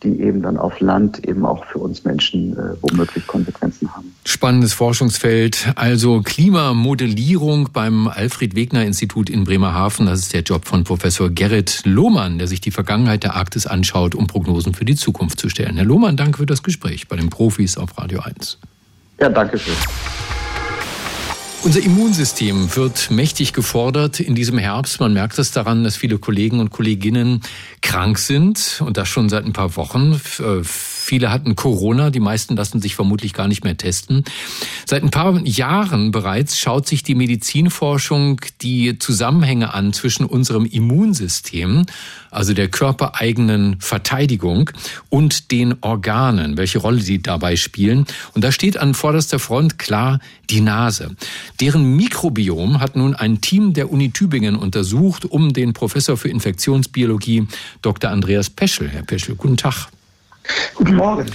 [0.03, 4.13] die eben dann auf Land eben auch für uns Menschen äh, womöglich Konsequenzen haben.
[4.25, 5.71] Spannendes Forschungsfeld.
[5.75, 10.05] Also Klimamodellierung beim Alfred Wegener Institut in Bremerhaven.
[10.05, 14.13] Das ist der Job von Professor Gerrit Lohmann, der sich die Vergangenheit der Arktis anschaut,
[14.13, 15.75] um Prognosen für die Zukunft zu stellen.
[15.77, 18.59] Herr Lohmann, danke für das Gespräch bei den Profis auf Radio 1.
[19.19, 19.73] Ja, danke schön.
[21.63, 24.99] Unser Immunsystem wird mächtig gefordert in diesem Herbst.
[24.99, 27.41] Man merkt es daran, dass viele Kollegen und Kolleginnen
[27.81, 30.21] krank sind und das schon seit ein paar Wochen.
[31.07, 34.25] Viele hatten Corona, die meisten lassen sich vermutlich gar nicht mehr testen.
[34.85, 41.85] Seit ein paar Jahren bereits schaut sich die Medizinforschung die Zusammenhänge an zwischen unserem Immunsystem,
[42.29, 44.69] also der körpereigenen Verteidigung
[45.07, 48.05] und den Organen, welche Rolle sie dabei spielen.
[48.33, 51.15] Und da steht an vorderster Front klar die Nase.
[51.61, 57.47] Deren Mikrobiom hat nun ein Team der Uni Tübingen untersucht, um den Professor für Infektionsbiologie
[57.81, 58.11] Dr.
[58.11, 58.89] Andreas Peschel.
[58.89, 59.87] Herr Peschel, guten Tag.
[60.75, 61.25] Guten Morgen.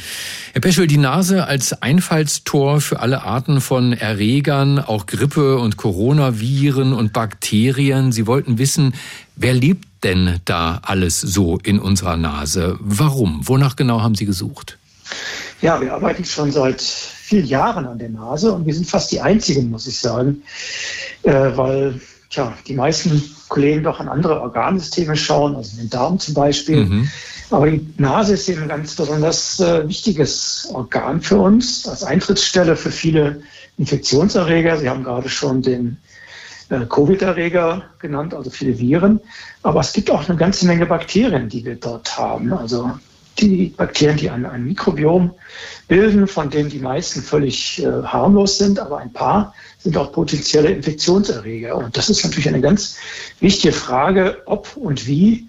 [0.53, 6.93] Herr Peschel, die Nase als Einfallstor für alle Arten von Erregern, auch Grippe und Coronaviren
[6.93, 8.13] und Bakterien.
[8.13, 8.95] Sie wollten wissen,
[9.35, 12.77] wer lebt denn da alles so in unserer Nase?
[12.81, 13.49] Warum?
[13.49, 14.79] Wonach genau haben Sie gesucht?
[15.63, 19.23] Ja, wir arbeiten schon seit vielen Jahren an der Nase und wir sind fast die
[19.23, 20.43] Einzigen, muss ich sagen,
[21.23, 21.99] äh, weil
[22.29, 23.23] tja, die meisten
[23.53, 26.87] Kollegen doch an andere Organsysteme schauen, also den Darm zum Beispiel.
[26.87, 27.11] Mhm.
[27.51, 32.77] Aber die Nase ist eben ein ganz besonders äh, wichtiges Organ für uns, als Eintrittsstelle
[32.77, 33.43] für viele
[33.77, 34.79] Infektionserreger.
[34.79, 35.99] Sie haben gerade schon den
[36.71, 39.21] äh, Covid-Erreger genannt, also viele Viren.
[39.63, 42.55] Aber es gibt auch eine ganze Menge Bakterien, die wir dort haben.
[42.55, 42.91] Also
[43.39, 45.33] die Bakterien, die ein, ein Mikrobiom
[45.89, 50.71] bilden, von denen die meisten völlig äh, harmlos sind, aber ein paar sind auch potenzielle
[50.71, 51.77] Infektionserreger.
[51.77, 52.97] Und das ist natürlich eine ganz
[53.41, 55.49] wichtige Frage, ob und wie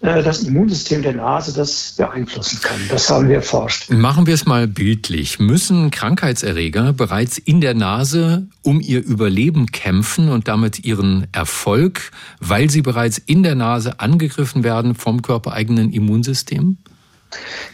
[0.00, 2.78] äh, das Immunsystem der Nase das beeinflussen kann.
[2.90, 3.90] Das haben wir erforscht.
[3.90, 5.38] Machen wir es mal bildlich.
[5.38, 12.10] Müssen Krankheitserreger bereits in der Nase um ihr Überleben kämpfen und damit ihren Erfolg,
[12.40, 16.76] weil sie bereits in der Nase angegriffen werden vom körpereigenen Immunsystem?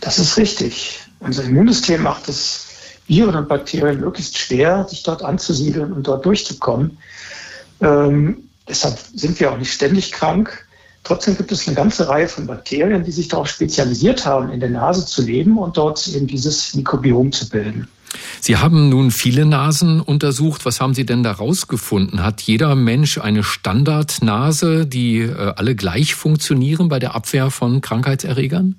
[0.01, 1.01] Das ist richtig.
[1.21, 2.67] Unser Immunsystem macht es
[3.07, 6.99] Viren und Bakterien möglichst schwer, sich dort anzusiedeln und dort durchzukommen.
[7.81, 10.67] Ähm, deshalb sind wir auch nicht ständig krank.
[11.05, 14.71] Trotzdem gibt es eine ganze Reihe von Bakterien, die sich darauf spezialisiert haben, in der
[14.71, 17.89] Nase zu leben und dort eben dieses Mikrobiom zu bilden.
[18.41, 20.65] Sie haben nun viele Nasen untersucht.
[20.65, 22.23] Was haben Sie denn da rausgefunden?
[22.23, 28.77] Hat jeder Mensch eine Standardnase, die äh, alle gleich funktionieren bei der Abwehr von Krankheitserregern?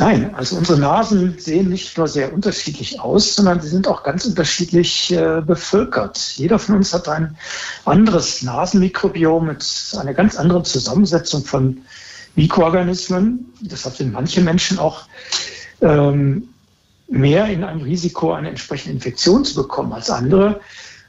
[0.00, 4.24] Nein, also unsere Nasen sehen nicht nur sehr unterschiedlich aus, sondern sie sind auch ganz
[4.24, 6.18] unterschiedlich äh, bevölkert.
[6.36, 7.36] Jeder von uns hat ein
[7.84, 9.62] anderes Nasenmikrobiom mit
[10.00, 11.82] einer ganz anderen Zusammensetzung von
[12.34, 13.52] Mikroorganismen.
[13.60, 15.02] Deshalb sind manche Menschen auch
[15.82, 16.48] ähm,
[17.08, 20.60] mehr in einem Risiko, eine entsprechende Infektion zu bekommen als andere.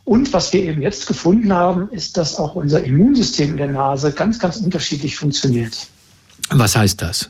[0.04, 4.12] Und was wir eben jetzt gefunden haben, ist, dass auch unser Immunsystem in der Nase
[4.12, 5.88] ganz, ganz unterschiedlich funktioniert.
[6.50, 7.30] Was heißt das?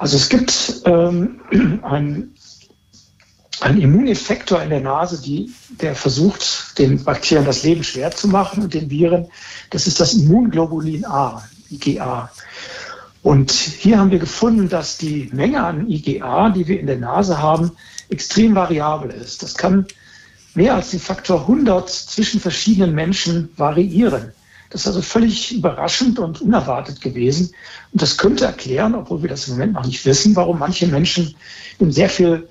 [0.00, 1.42] Also es gibt ähm,
[1.82, 2.34] einen,
[3.60, 8.62] einen Immuneffektor in der Nase, die, der versucht, den Bakterien das Leben schwer zu machen
[8.62, 9.28] und den Viren.
[9.68, 12.30] Das ist das Immunglobulin A, IgA.
[13.22, 17.36] Und hier haben wir gefunden, dass die Menge an IgA, die wir in der Nase
[17.36, 17.72] haben,
[18.08, 19.42] extrem variabel ist.
[19.42, 19.84] Das kann
[20.54, 24.32] mehr als den Faktor 100 zwischen verschiedenen Menschen variieren.
[24.70, 27.50] Das ist also völlig überraschend und unerwartet gewesen.
[27.92, 31.34] Und das könnte erklären, obwohl wir das im Moment noch nicht wissen, warum manche Menschen
[31.80, 32.48] sehr viel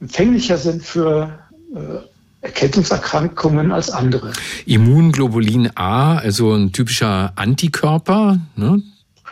[0.00, 1.38] empfänglicher sind für
[1.74, 1.98] äh,
[2.40, 4.32] Erkältungserkrankungen als andere.
[4.64, 8.82] Immunglobulin A, also ein typischer Antikörper, ne?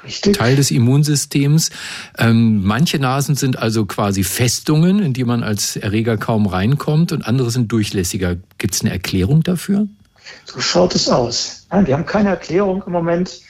[0.04, 0.36] Richtig.
[0.36, 1.70] Teil des Immunsystems.
[2.18, 7.26] Ähm, manche Nasen sind also quasi Festungen, in die man als Erreger kaum reinkommt und
[7.26, 8.36] andere sind durchlässiger.
[8.58, 9.88] Gibt es eine Erklärung dafür?
[10.44, 11.66] So schaut es aus.
[11.70, 13.40] Ja, wir haben keine Erklärung im Moment.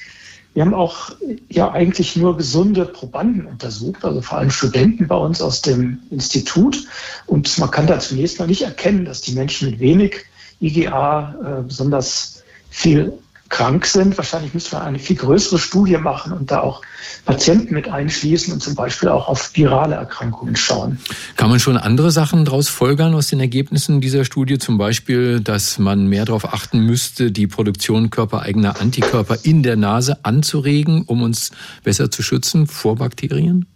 [0.54, 1.10] Wir haben auch
[1.48, 6.86] ja eigentlich nur gesunde Probanden untersucht, also vor allem Studenten bei uns aus dem Institut.
[7.26, 10.24] Und man kann da zunächst mal nicht erkennen, dass die Menschen mit wenig
[10.60, 13.12] IGA äh, besonders viel
[13.48, 14.16] krank sind.
[14.16, 16.82] Wahrscheinlich müsste man eine viel größere Studie machen und da auch
[17.24, 20.98] Patienten mit einschließen und zum Beispiel auch auf virale Erkrankungen schauen.
[21.36, 24.58] Kann man schon andere Sachen daraus folgern aus den Ergebnissen dieser Studie?
[24.58, 30.24] Zum Beispiel, dass man mehr darauf achten müsste, die Produktion körpereigener Antikörper in der Nase
[30.24, 31.50] anzuregen, um uns
[31.82, 33.66] besser zu schützen vor Bakterien?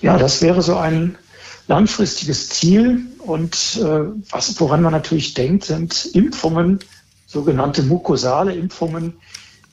[0.00, 1.16] Ja, das wäre so ein
[1.66, 3.06] langfristiges Ziel.
[3.18, 6.80] Und äh, was, woran man natürlich denkt, sind Impfungen
[7.34, 9.14] sogenannte mukosale Impfungen,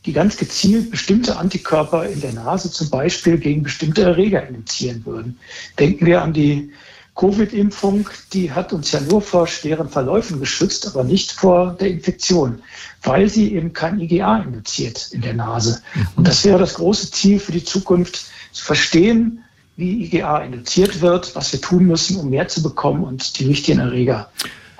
[0.05, 5.39] die ganz gezielt bestimmte Antikörper in der Nase zum Beispiel gegen bestimmte Erreger induzieren würden.
[5.77, 6.71] Denken wir an die
[7.15, 12.63] Covid-Impfung, die hat uns ja nur vor schweren Verläufen geschützt, aber nicht vor der Infektion,
[13.03, 15.83] weil sie eben kein IgA induziert in der Nase.
[16.15, 19.43] Und das wäre das große Ziel für die Zukunft, zu verstehen,
[19.77, 23.79] wie IgA induziert wird, was wir tun müssen, um mehr zu bekommen und die richtigen
[23.79, 24.29] Erreger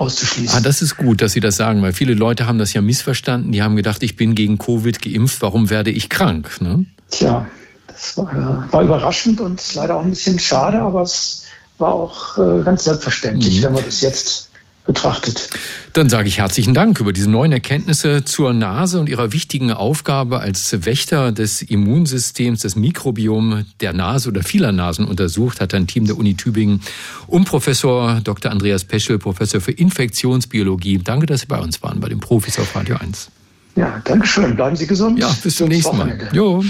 [0.01, 0.57] auszuschließen.
[0.57, 3.51] Ah, das ist gut, dass Sie das sagen, weil viele Leute haben das ja missverstanden.
[3.51, 6.59] Die haben gedacht, ich bin gegen Covid geimpft, warum werde ich krank?
[6.59, 6.85] Ne?
[7.09, 7.45] Tja,
[7.87, 11.43] das war, war, überraschend und leider auch ein bisschen schade, aber es
[11.77, 13.63] war auch äh, ganz selbstverständlich, mhm.
[13.63, 14.50] wenn man das jetzt
[14.91, 15.49] betrachtet.
[15.93, 20.39] Dann sage ich herzlichen Dank über diese neuen Erkenntnisse zur Nase und ihrer wichtigen Aufgabe
[20.39, 26.05] als Wächter des Immunsystems, das Mikrobiom der Nase oder vieler Nasen untersucht, hat ein Team
[26.07, 26.81] der Uni Tübingen
[27.27, 28.51] um Professor Dr.
[28.51, 30.99] Andreas Peschel, Professor für Infektionsbiologie.
[31.03, 33.29] Danke, dass Sie bei uns waren, bei den Profis auf Radio 1.
[33.75, 34.55] Ja, danke schön.
[34.55, 35.19] Bleiben Sie gesund.
[35.19, 36.29] Ja, bis zum nächsten Mal.
[36.33, 36.63] Jo.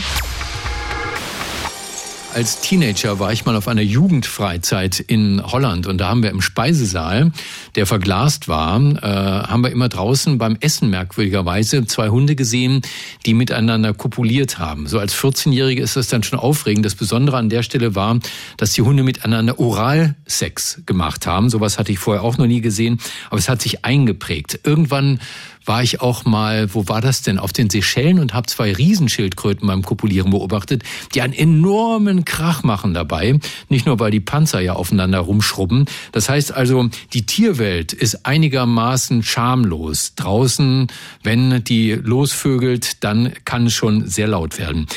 [2.33, 6.41] Als Teenager war ich mal auf einer Jugendfreizeit in Holland und da haben wir im
[6.41, 7.33] Speisesaal,
[7.75, 12.83] der verglast war, äh, haben wir immer draußen beim Essen merkwürdigerweise zwei Hunde gesehen,
[13.25, 14.87] die miteinander kopuliert haben.
[14.87, 16.85] So als 14-Jährige ist das dann schon aufregend.
[16.85, 18.17] Das Besondere an der Stelle war,
[18.55, 21.49] dass die Hunde miteinander Oralsex gemacht haben.
[21.49, 24.61] Sowas hatte ich vorher auch noch nie gesehen, aber es hat sich eingeprägt.
[24.63, 25.19] Irgendwann
[25.65, 27.37] war ich auch mal, wo war das denn?
[27.37, 32.93] Auf den Seychellen und habe zwei Riesenschildkröten beim Kopulieren beobachtet, die einen enormen Krach machen
[32.93, 33.39] dabei.
[33.69, 35.85] Nicht nur, weil die Panzer ja aufeinander rumschrubben.
[36.11, 40.13] Das heißt also, die Tierwelt ist einigermaßen schamlos.
[40.15, 40.87] Draußen,
[41.23, 44.87] wenn die losvögelt, dann kann es schon sehr laut werden.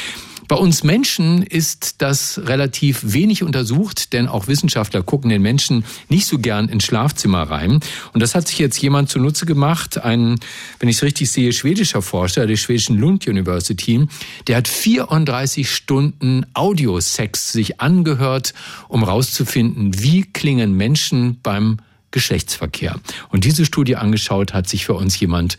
[0.55, 6.29] Bei uns Menschen ist das relativ wenig untersucht, denn auch Wissenschaftler gucken den Menschen nicht
[6.29, 7.81] so gern ins Schlafzimmer rein.
[8.13, 10.39] Und das hat sich jetzt jemand zunutze gemacht, ein,
[10.79, 14.07] wenn ich es richtig sehe, schwedischer Forscher der schwedischen Lund University,
[14.47, 18.55] der hat 34 Stunden Audiosex sich angehört,
[18.87, 21.79] um rauszufinden, wie klingen Menschen beim
[22.13, 23.01] Geschlechtsverkehr.
[23.31, 25.59] Und diese Studie angeschaut hat sich für uns jemand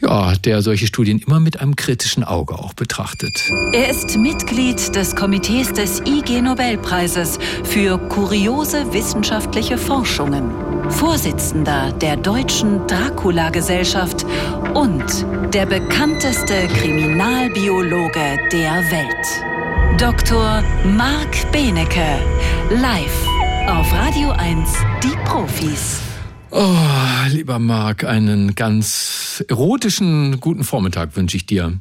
[0.00, 3.50] ja, der solche Studien immer mit einem kritischen Auge auch betrachtet.
[3.72, 10.50] Er ist Mitglied des Komitees des IG Nobelpreises für kuriose wissenschaftliche Forschungen,
[10.90, 14.24] Vorsitzender der Deutschen Dracula-Gesellschaft
[14.74, 15.04] und
[15.52, 19.44] der bekannteste Kriminalbiologe der Welt.
[19.98, 20.62] Dr.
[20.96, 22.18] Marc Benecke,
[22.70, 23.28] live
[23.68, 26.03] auf Radio 1, die Profis.
[26.56, 26.76] Oh,
[27.30, 31.72] lieber Marc, einen ganz erotischen guten Vormittag wünsche ich dir.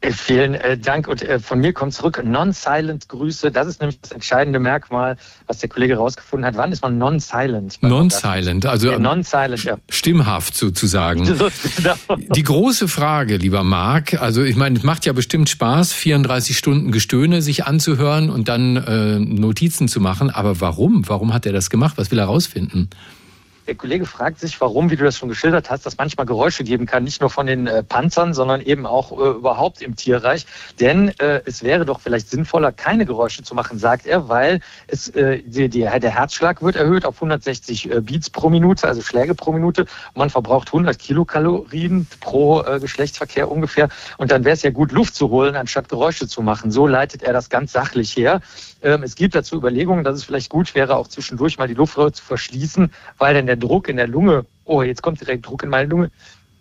[0.00, 3.50] Äh, vielen äh, Dank und äh, von mir kommt zurück Non-Silent Grüße.
[3.50, 5.18] Das ist nämlich das entscheidende Merkmal,
[5.48, 6.56] was der Kollege herausgefunden hat.
[6.56, 7.82] Wann ist man Non-Silent?
[7.82, 9.76] Non-Silent, also ja, non-silent, ja.
[9.90, 11.26] stimmhaft sozusagen.
[11.36, 11.94] So, genau.
[12.34, 16.90] Die große Frage, lieber Marc, also ich meine, es macht ja bestimmt Spaß, 34 Stunden
[16.90, 20.30] Gestöhne sich anzuhören und dann äh, Notizen zu machen.
[20.30, 21.06] Aber warum?
[21.06, 21.94] Warum hat er das gemacht?
[21.98, 22.88] Was will er herausfinden?
[23.66, 26.86] Der Kollege fragt sich, warum, wie du das schon geschildert hast, dass manchmal Geräusche geben
[26.86, 30.46] kann, nicht nur von den äh, Panzern, sondern eben auch äh, überhaupt im Tierreich.
[30.80, 35.08] Denn äh, es wäre doch vielleicht sinnvoller, keine Geräusche zu machen, sagt er, weil es,
[35.10, 39.34] äh, die, die, der Herzschlag wird erhöht auf 160 äh, Beats pro Minute, also Schläge
[39.34, 39.86] pro Minute.
[40.14, 43.88] Man verbraucht 100 Kilokalorien pro äh, Geschlechtsverkehr ungefähr.
[44.18, 46.72] Und dann wäre es ja gut, Luft zu holen, anstatt Geräusche zu machen.
[46.72, 48.40] So leitet er das ganz sachlich her.
[48.82, 52.12] Ähm, es gibt dazu Überlegungen, dass es vielleicht gut wäre, auch zwischendurch mal die Luftröhre
[52.12, 55.70] zu verschließen, weil dann der Druck in der Lunge, oh, jetzt kommt direkt Druck in
[55.70, 56.10] meine Lunge.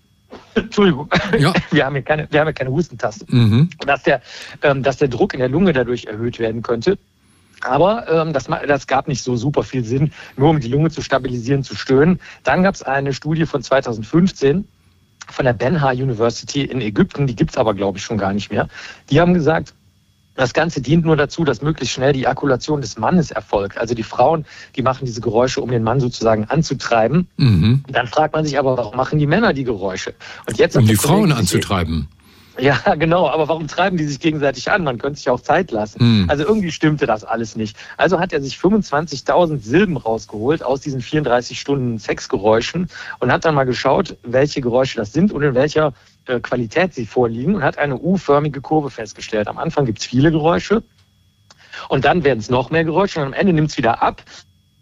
[0.55, 1.53] Entschuldigung, ja.
[1.71, 3.25] wir, haben hier keine, wir haben hier keine Hustentaste.
[3.27, 3.69] Mhm.
[3.85, 4.21] Dass, der,
[4.61, 6.97] ähm, dass der Druck in der Lunge dadurch erhöht werden könnte.
[7.63, 11.01] Aber ähm, das, das gab nicht so super viel Sinn, nur um die Lunge zu
[11.01, 12.19] stabilisieren, zu stöhnen.
[12.43, 14.67] Dann gab es eine Studie von 2015
[15.27, 18.51] von der Benha University in Ägypten, die gibt es aber, glaube ich, schon gar nicht
[18.51, 18.67] mehr.
[19.09, 19.73] Die haben gesagt,
[20.41, 23.77] das Ganze dient nur dazu, dass möglichst schnell die Ejakulation des Mannes erfolgt.
[23.77, 27.27] Also die Frauen, die machen diese Geräusche, um den Mann sozusagen anzutreiben.
[27.37, 27.83] Mhm.
[27.87, 30.15] Dann fragt man sich aber, warum machen die Männer die Geräusche?
[30.47, 32.07] Und jetzt um die Frauen anzutreiben.
[32.59, 34.83] Ja, genau, aber warum treiben die sich gegenseitig an?
[34.83, 35.99] Man könnte sich auch Zeit lassen.
[35.99, 36.25] Hm.
[36.29, 37.77] Also irgendwie stimmte das alles nicht.
[37.97, 42.87] Also hat er sich 25.000 Silben rausgeholt aus diesen 34 Stunden Sexgeräuschen
[43.19, 45.93] und hat dann mal geschaut, welche Geräusche das sind und in welcher
[46.25, 49.47] äh, Qualität sie vorliegen und hat eine U-förmige Kurve festgestellt.
[49.47, 50.83] Am Anfang gibt es viele Geräusche
[51.89, 54.23] und dann werden es noch mehr Geräusche und am Ende nimmt es wieder ab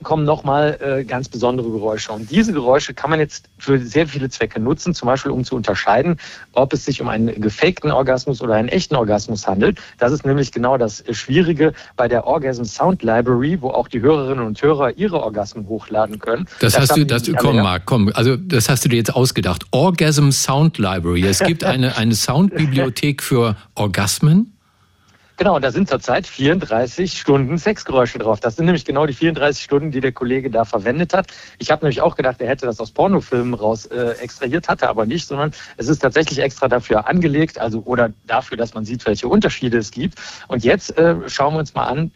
[0.03, 2.11] kommen nochmal äh, ganz besondere Geräusche.
[2.11, 5.55] Und diese Geräusche kann man jetzt für sehr viele Zwecke nutzen, zum Beispiel um zu
[5.55, 6.17] unterscheiden,
[6.53, 9.79] ob es sich um einen gefakten Orgasmus oder einen echten Orgasmus handelt.
[9.97, 14.45] Das ist nämlich genau das Schwierige bei der Orgasm Sound Library, wo auch die Hörerinnen
[14.45, 16.47] und Hörer ihre Orgasmen hochladen können.
[16.59, 19.65] Das, das hast du, das, komm mal, komm, also das hast du dir jetzt ausgedacht.
[19.71, 21.25] Orgasm Sound Library.
[21.25, 24.53] Es gibt eine, eine Soundbibliothek für Orgasmen.
[25.39, 28.41] Genau, da sind zurzeit 34 Stunden Sexgeräusche drauf.
[28.41, 31.27] Das sind nämlich genau die 34 Stunden, die der Kollege da verwendet hat.
[31.59, 35.05] Ich habe nämlich auch gedacht, er hätte das aus Pornofilmen raus äh, extrahiert, hatte aber
[35.05, 39.29] nicht, sondern es ist tatsächlich extra dafür angelegt, also oder dafür, dass man sieht, welche
[39.29, 40.19] Unterschiede es gibt.
[40.49, 42.11] Und jetzt äh, schauen wir uns mal an,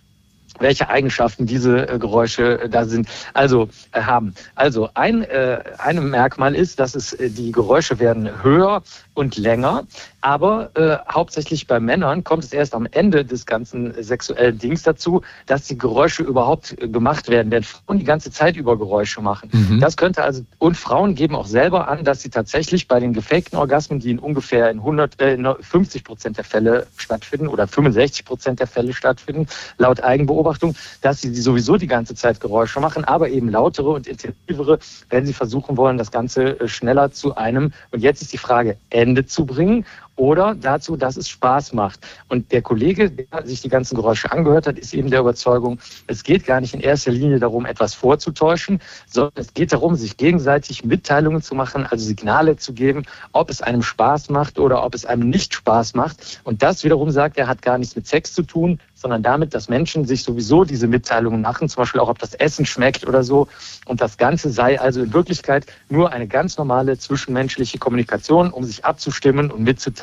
[0.59, 4.33] welche Eigenschaften diese äh, Geräusche äh, da sind, also äh, haben.
[4.55, 8.83] Also ein, äh, ein Merkmal ist, dass es äh, die Geräusche werden höher
[9.13, 9.85] und länger.
[10.21, 15.21] Aber äh, hauptsächlich bei Männern kommt es erst am Ende des ganzen sexuellen Dings dazu,
[15.47, 17.49] dass die Geräusche überhaupt äh, gemacht werden.
[17.49, 19.49] Denn Frauen die ganze Zeit über Geräusche machen.
[19.51, 19.79] Mhm.
[19.79, 23.57] Das könnte also, und Frauen geben auch selber an, dass sie tatsächlich bei den gefakten
[23.57, 28.23] Orgasmen, die in ungefähr in 100, äh, in 50 Prozent der Fälle stattfinden oder 65
[28.23, 29.47] Prozent der Fälle stattfinden,
[29.77, 30.42] laut Eigenbeobachtung,
[31.01, 34.79] dass sie sowieso die ganze Zeit Geräusche machen, aber eben lautere und intensivere,
[35.09, 37.73] wenn sie versuchen wollen, das Ganze äh, schneller zu einem.
[37.91, 39.85] Und jetzt ist die Frage, Ende zu bringen
[40.15, 41.99] oder dazu, dass es Spaß macht.
[42.29, 46.23] Und der Kollege, der sich die ganzen Geräusche angehört hat, ist eben der Überzeugung, es
[46.23, 50.85] geht gar nicht in erster Linie darum, etwas vorzutäuschen, sondern es geht darum, sich gegenseitig
[50.85, 55.05] Mitteilungen zu machen, also Signale zu geben, ob es einem Spaß macht oder ob es
[55.05, 56.41] einem nicht Spaß macht.
[56.43, 59.67] Und das wiederum sagt er, hat gar nichts mit Sex zu tun, sondern damit, dass
[59.67, 63.47] Menschen sich sowieso diese Mitteilungen machen, zum Beispiel auch, ob das Essen schmeckt oder so.
[63.85, 68.85] Und das Ganze sei also in Wirklichkeit nur eine ganz normale zwischenmenschliche Kommunikation, um sich
[68.85, 70.02] abzustimmen und mitzuteilen,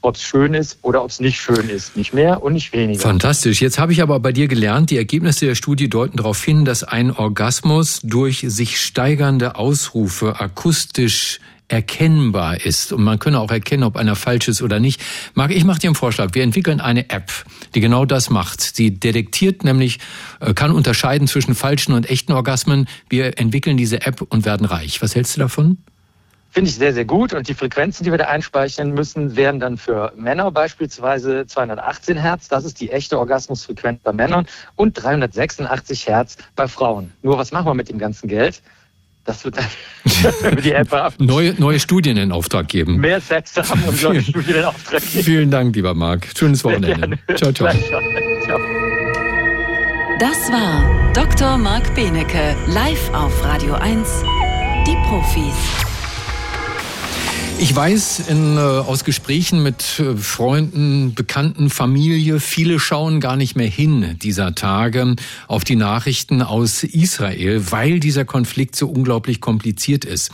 [0.00, 1.96] ob es schön ist oder ob es nicht schön ist.
[1.96, 3.00] Nicht mehr und nicht weniger.
[3.00, 3.60] Fantastisch.
[3.60, 6.84] Jetzt habe ich aber bei dir gelernt, die Ergebnisse der Studie deuten darauf hin, dass
[6.84, 13.96] ein Orgasmus durch sich steigernde Ausrufe akustisch erkennbar ist und man könne auch erkennen, ob
[13.96, 15.02] einer falsch ist oder nicht.
[15.34, 16.30] Marc, ich mache dir einen Vorschlag.
[16.32, 17.32] Wir entwickeln eine App,
[17.74, 18.60] die genau das macht.
[18.60, 19.98] Sie detektiert nämlich,
[20.40, 22.86] äh, kann unterscheiden zwischen falschen und echten Orgasmen.
[23.08, 25.02] Wir entwickeln diese App und werden reich.
[25.02, 25.78] Was hältst du davon?
[26.56, 27.34] Finde ich sehr, sehr gut.
[27.34, 32.48] Und die Frequenzen, die wir da einspeichern müssen, wären dann für Männer beispielsweise 218 Hertz.
[32.48, 37.12] Das ist die echte Orgasmusfrequenz bei Männern und 386 Hertz bei Frauen.
[37.20, 38.62] Nur was machen wir mit dem ganzen Geld?
[39.26, 41.26] Das wird dann die App haben.
[41.26, 43.00] Neue, neue Studien in Auftrag geben.
[43.00, 45.24] Mehr Sätze haben und neue Studien in Auftrag geben.
[45.24, 46.26] Vielen Dank, lieber Marc.
[46.38, 47.18] Schönes Wochenende.
[47.34, 47.68] Ciao, ciao.
[47.68, 48.58] ciao.
[50.18, 51.58] Das war Dr.
[51.58, 54.22] Marc Benecke, live auf Radio 1.
[54.86, 55.85] Die Profis.
[57.58, 63.56] Ich weiß in, äh, aus Gesprächen mit äh, Freunden, Bekannten, Familie, viele schauen gar nicht
[63.56, 65.16] mehr hin dieser Tage
[65.48, 70.32] auf die Nachrichten aus Israel, weil dieser Konflikt so unglaublich kompliziert ist.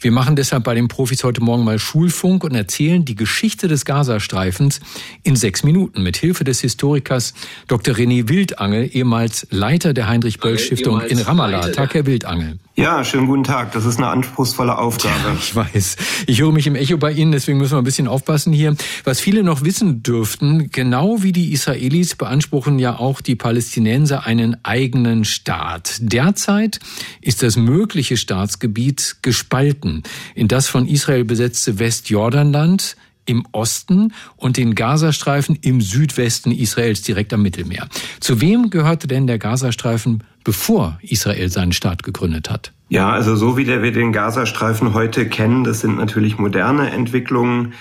[0.00, 3.84] Wir machen deshalb bei den Profis heute Morgen mal Schulfunk und erzählen die Geschichte des
[3.84, 4.80] Gazastreifens
[5.22, 7.34] in sechs Minuten mit Hilfe des Historikers
[7.68, 7.94] Dr.
[7.94, 11.68] René Wildangel, ehemals Leiter der Heinrich-Böll-Stiftung in Ramallah.
[11.68, 12.58] Tag, Herr Wildangel.
[12.76, 13.70] Ja, schönen guten Tag.
[13.70, 15.36] Das ist eine anspruchsvolle Aufgabe.
[15.38, 15.96] Ich weiß.
[16.26, 18.74] Ich höre mich im Echo bei Ihnen, deswegen müssen wir ein bisschen aufpassen hier.
[19.04, 24.56] Was viele noch wissen dürften, genau wie die Israelis beanspruchen ja auch die Palästinenser einen
[24.64, 25.98] eigenen Staat.
[26.00, 26.80] Derzeit
[27.20, 30.02] ist das mögliche Staatsgebiet gespalten
[30.34, 37.32] in das von Israel besetzte Westjordanland im Osten und den Gazastreifen im Südwesten Israels direkt
[37.32, 37.88] am Mittelmeer.
[38.18, 42.72] Zu wem gehörte denn der Gazastreifen bevor Israel seinen Staat gegründet hat?
[42.88, 47.72] Ja, also so wie wir den Gazastreifen heute kennen, das sind natürlich moderne Entwicklungen.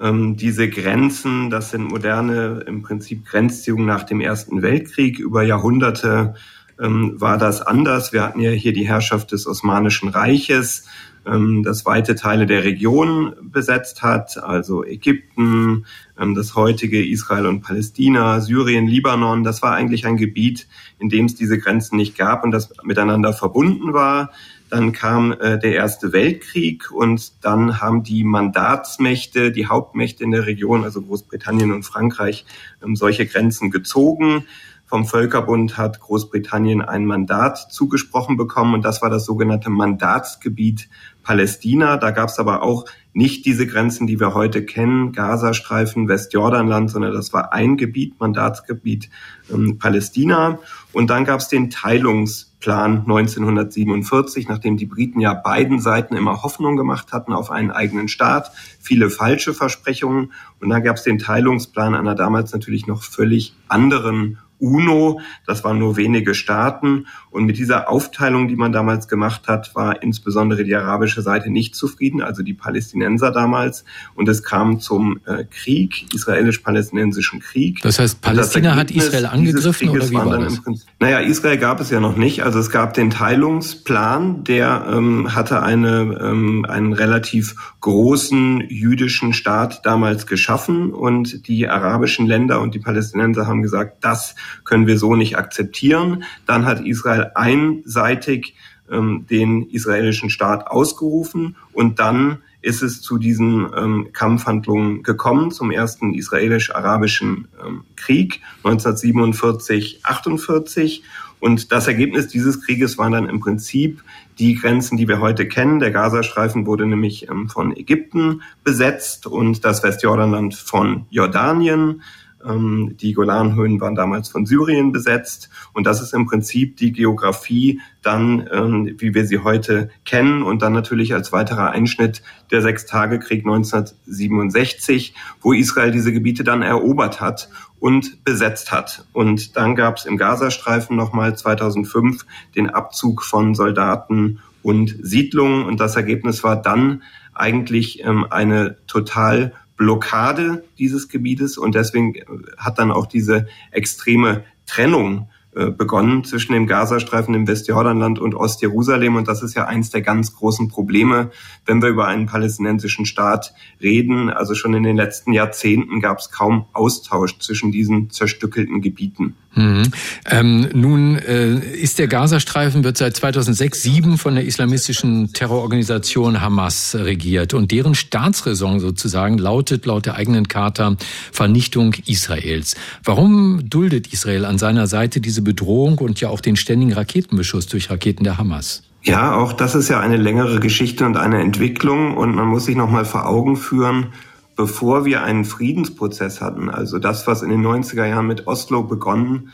[0.00, 5.18] Ähm, diese Grenzen, das sind moderne, im Prinzip Grenzziehungen nach dem Ersten Weltkrieg.
[5.18, 6.34] Über Jahrhunderte
[6.82, 8.12] ähm, war das anders.
[8.12, 10.86] Wir hatten ja hier die Herrschaft des Osmanischen Reiches
[11.24, 15.86] ähm, das weite Teile der Region besetzt hat, also Ägypten,
[16.18, 19.44] ähm, das heutige Israel und Palästina, Syrien, Libanon.
[19.44, 20.66] Das war eigentlich ein Gebiet,
[20.98, 24.32] in dem es diese Grenzen nicht gab und das miteinander verbunden war.
[24.68, 30.46] Dann kam äh, der Erste Weltkrieg und dann haben die Mandatsmächte, die Hauptmächte in der
[30.46, 32.46] Region, also Großbritannien und Frankreich,
[32.82, 34.46] ähm, solche Grenzen gezogen
[34.92, 40.90] vom Völkerbund hat Großbritannien ein Mandat zugesprochen bekommen und das war das sogenannte Mandatsgebiet
[41.22, 41.96] Palästina.
[41.96, 42.84] Da gab es aber auch
[43.14, 49.08] nicht diese Grenzen, die wir heute kennen, Gazastreifen, Westjordanland, sondern das war ein Gebiet, Mandatsgebiet
[49.50, 50.58] ähm, Palästina.
[50.92, 56.76] Und dann gab es den Teilungsplan 1947, nachdem die Briten ja beiden Seiten immer Hoffnung
[56.76, 60.32] gemacht hatten auf einen eigenen Staat, viele falsche Versprechungen.
[60.60, 65.20] Und dann gab es den Teilungsplan einer damals natürlich noch völlig anderen UNO.
[65.46, 67.06] Das waren nur wenige Staaten.
[67.30, 71.74] Und mit dieser Aufteilung, die man damals gemacht hat, war insbesondere die arabische Seite nicht
[71.74, 73.84] zufrieden, also die Palästinenser damals.
[74.14, 77.80] Und es kam zum äh, Krieg, israelisch-palästinensischen Krieg.
[77.82, 80.62] Das heißt, Palästina das hat Israel angegriffen oder wie war das?
[80.62, 82.44] Prinzip, naja, Israel gab es ja noch nicht.
[82.44, 89.84] Also es gab den Teilungsplan, der ähm, hatte eine, ähm, einen relativ großen jüdischen Staat
[89.84, 90.92] damals geschaffen.
[90.92, 94.34] Und die arabischen Länder und die Palästinenser haben gesagt, das
[94.64, 96.24] können wir so nicht akzeptieren.
[96.46, 98.54] Dann hat Israel einseitig
[98.90, 105.70] ähm, den israelischen Staat ausgerufen und dann ist es zu diesen ähm, Kampfhandlungen gekommen, zum
[105.70, 111.02] ersten israelisch-arabischen ähm, Krieg 1947, 48.
[111.40, 114.04] Und das Ergebnis dieses Krieges waren dann im Prinzip
[114.38, 115.80] die Grenzen, die wir heute kennen.
[115.80, 122.02] Der Gazastreifen wurde nämlich ähm, von Ägypten besetzt und das Westjordanland von Jordanien.
[122.46, 125.50] Ähm, die Golanhöhen waren damals von Syrien besetzt.
[125.72, 130.42] Und das ist im Prinzip die Geografie dann, ähm, wie wir sie heute kennen.
[130.42, 137.20] Und dann natürlich als weiterer Einschnitt der Sechstagekrieg 1967, wo Israel diese Gebiete dann erobert
[137.20, 137.48] hat
[137.80, 139.04] und besetzt hat.
[139.12, 142.24] Und dann gab es im Gazastreifen nochmal 2005
[142.54, 145.64] den Abzug von Soldaten und Siedlungen.
[145.64, 147.02] Und das Ergebnis war dann
[147.34, 152.14] eigentlich ähm, eine total Blockade dieses Gebietes und deswegen
[152.56, 159.16] hat dann auch diese extreme Trennung begonnen zwischen dem Gazastreifen, dem Westjordanland und Ostjerusalem.
[159.16, 161.30] Und das ist ja eins der ganz großen Probleme,
[161.66, 164.30] wenn wir über einen palästinensischen Staat reden.
[164.30, 169.36] Also schon in den letzten Jahrzehnten gab es kaum Austausch zwischen diesen zerstückelten Gebieten.
[169.54, 169.82] Mhm.
[170.30, 176.94] Ähm, nun äh, ist der Gazastreifen wird seit 2006 sieben von der islamistischen Terrororganisation Hamas
[176.94, 180.96] regiert und deren Staatsräson sozusagen lautet laut der eigenen Charta
[181.32, 182.76] Vernichtung Israels.
[183.04, 187.90] Warum duldet Israel an seiner Seite diese Bedrohung und ja auch den ständigen Raketenbeschuss durch
[187.90, 188.82] Raketen der Hamas?
[189.02, 192.76] Ja, auch das ist ja eine längere Geschichte und eine Entwicklung und man muss sich
[192.76, 194.12] noch mal vor Augen führen,
[194.56, 199.50] bevor wir einen Friedensprozess hatten, also das, was in den 90er Jahren mit Oslo begonnen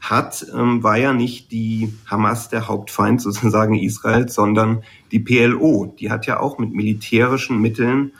[0.00, 4.82] hat, ähm, war ja nicht die Hamas der Hauptfeind sozusagen Israels, sondern
[5.12, 5.94] die PLO.
[5.98, 8.12] Die hat ja auch mit militärischen Mitteln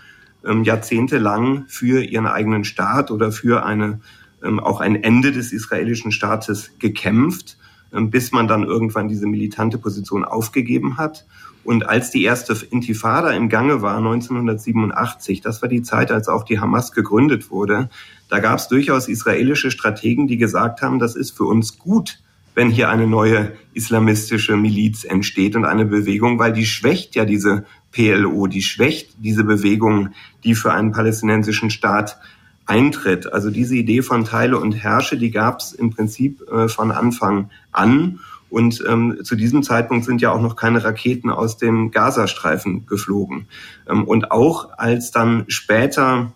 [0.45, 4.01] ähm, jahrzehntelang für ihren eigenen Staat oder für eine,
[4.43, 7.59] auch ein Ende des israelischen Staates gekämpft,
[7.93, 11.27] ähm, bis man dann irgendwann diese militante Position aufgegeben hat.
[11.63, 16.45] Und als die erste Intifada im Gange war, 1987, das war die Zeit, als auch
[16.45, 17.91] die Hamas gegründet wurde,
[18.29, 22.21] da gab es durchaus israelische Strategen, die gesagt haben, das ist für uns gut,
[22.55, 27.65] wenn hier eine neue islamistische Miliz entsteht und eine Bewegung, weil die schwächt ja diese
[27.93, 30.11] PLO, die schwächt diese Bewegung,
[30.45, 32.19] die für einen palästinensischen Staat
[32.71, 33.33] eintritt.
[33.33, 37.51] Also diese Idee von Teile und Herrsche, die gab es im Prinzip äh, von Anfang
[37.73, 38.21] an.
[38.49, 43.49] Und ähm, zu diesem Zeitpunkt sind ja auch noch keine Raketen aus dem Gazastreifen geflogen.
[43.89, 46.33] Ähm, und auch als dann später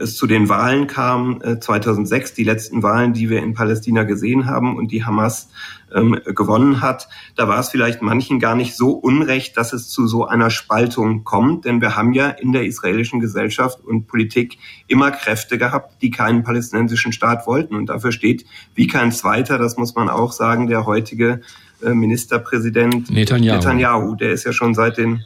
[0.00, 4.46] es zu den Wahlen kam, äh, 2006, die letzten Wahlen, die wir in Palästina gesehen
[4.46, 5.48] haben und die Hamas
[5.94, 10.06] ähm, gewonnen hat, da war es vielleicht manchen gar nicht so unrecht, dass es zu
[10.06, 15.10] so einer Spaltung kommt, denn wir haben ja in der israelischen Gesellschaft und Politik immer
[15.10, 19.94] Kräfte gehabt, die keinen palästinensischen Staat wollten und dafür steht wie kein zweiter, das muss
[19.94, 21.40] man auch sagen, der heutige
[21.82, 23.56] äh, Ministerpräsident Netanyahu.
[23.56, 25.24] Netanyahu, der ist ja schon seit den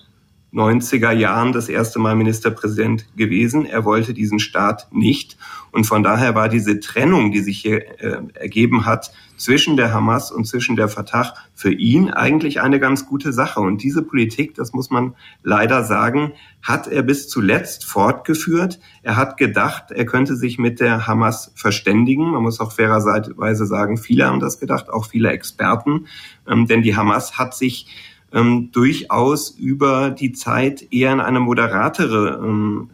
[0.55, 3.67] 90er Jahren das erste Mal Ministerpräsident gewesen.
[3.67, 5.37] Er wollte diesen Staat nicht.
[5.73, 10.31] Und von daher war diese Trennung, die sich hier äh, ergeben hat zwischen der Hamas
[10.31, 13.59] und zwischen der Fatah für ihn eigentlich eine ganz gute Sache.
[13.59, 16.33] Und diese Politik, das muss man leider sagen,
[16.63, 18.79] hat er bis zuletzt fortgeführt.
[19.03, 22.31] Er hat gedacht, er könnte sich mit der Hamas verständigen.
[22.31, 26.07] Man muss auch fairerweise sagen, viele haben das gedacht, auch viele Experten.
[26.49, 27.89] Ähm, denn die Hamas hat sich
[28.35, 32.91] ähm, durchaus über die Zeit eher in eine moderatere ähm,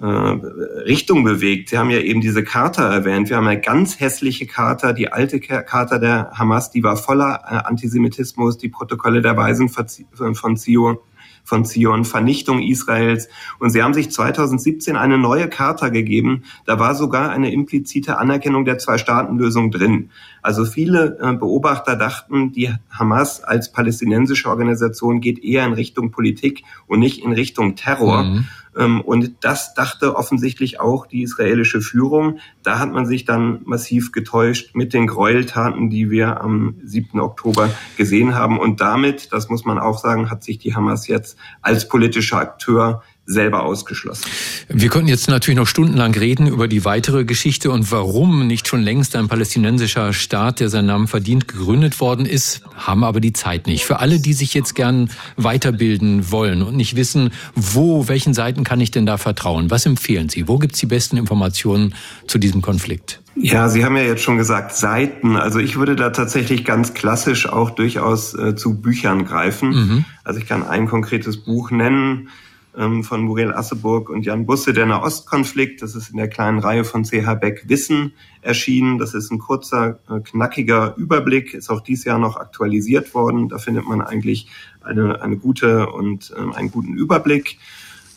[0.00, 1.70] äh, Richtung bewegt.
[1.70, 3.30] Sie haben ja eben diese Charta erwähnt.
[3.30, 7.54] Wir haben eine ganz hässliche Charta, die alte Charta der Hamas, die war voller äh,
[7.66, 11.02] Antisemitismus, die Protokolle der Weisen von Zio
[11.44, 13.28] von Zion, Vernichtung Israels.
[13.58, 16.42] Und sie haben sich 2017 eine neue Charta gegeben.
[16.64, 20.10] Da war sogar eine implizite Anerkennung der Zwei-Staaten-Lösung drin.
[20.42, 26.64] Also viele äh, Beobachter dachten, die Hamas als palästinensische Organisation geht eher in Richtung Politik
[26.86, 28.24] und nicht in Richtung Terror.
[28.24, 28.46] Mhm.
[28.76, 32.38] Ähm, und das dachte offensichtlich auch die israelische Führung.
[32.62, 37.20] Da hat man sich dann massiv getäuscht mit den Gräueltaten, die wir am 7.
[37.20, 38.58] Oktober gesehen haben.
[38.58, 43.02] Und damit, das muss man auch sagen, hat sich die Hamas jetzt als politischer Akteur
[43.26, 44.24] selber ausgeschlossen.
[44.68, 48.82] Wir könnten jetzt natürlich noch stundenlang reden über die weitere Geschichte und warum nicht schon
[48.82, 53.66] längst ein palästinensischer Staat, der seinen Namen verdient, gegründet worden ist, haben aber die Zeit
[53.66, 53.84] nicht.
[53.84, 58.80] Für alle, die sich jetzt gern weiterbilden wollen und nicht wissen, wo, welchen Seiten kann
[58.80, 60.46] ich denn da vertrauen, was empfehlen Sie?
[60.46, 61.94] Wo gibt's die besten Informationen
[62.26, 63.22] zu diesem Konflikt?
[63.36, 65.36] Ja, Sie haben ja jetzt schon gesagt Seiten.
[65.36, 69.70] Also ich würde da tatsächlich ganz klassisch auch durchaus äh, zu Büchern greifen.
[69.70, 70.04] Mhm.
[70.22, 72.28] Also ich kann ein konkretes Buch nennen
[72.74, 75.80] von Muriel Asseburg und Jan Busse, der Nahostkonflikt.
[75.80, 78.98] Das ist in der kleinen Reihe von CH Beck Wissen erschienen.
[78.98, 83.48] Das ist ein kurzer, äh, knackiger Überblick, ist auch dieses Jahr noch aktualisiert worden.
[83.48, 84.48] Da findet man eigentlich
[84.82, 87.58] eine, eine gute und ähm, einen guten Überblick.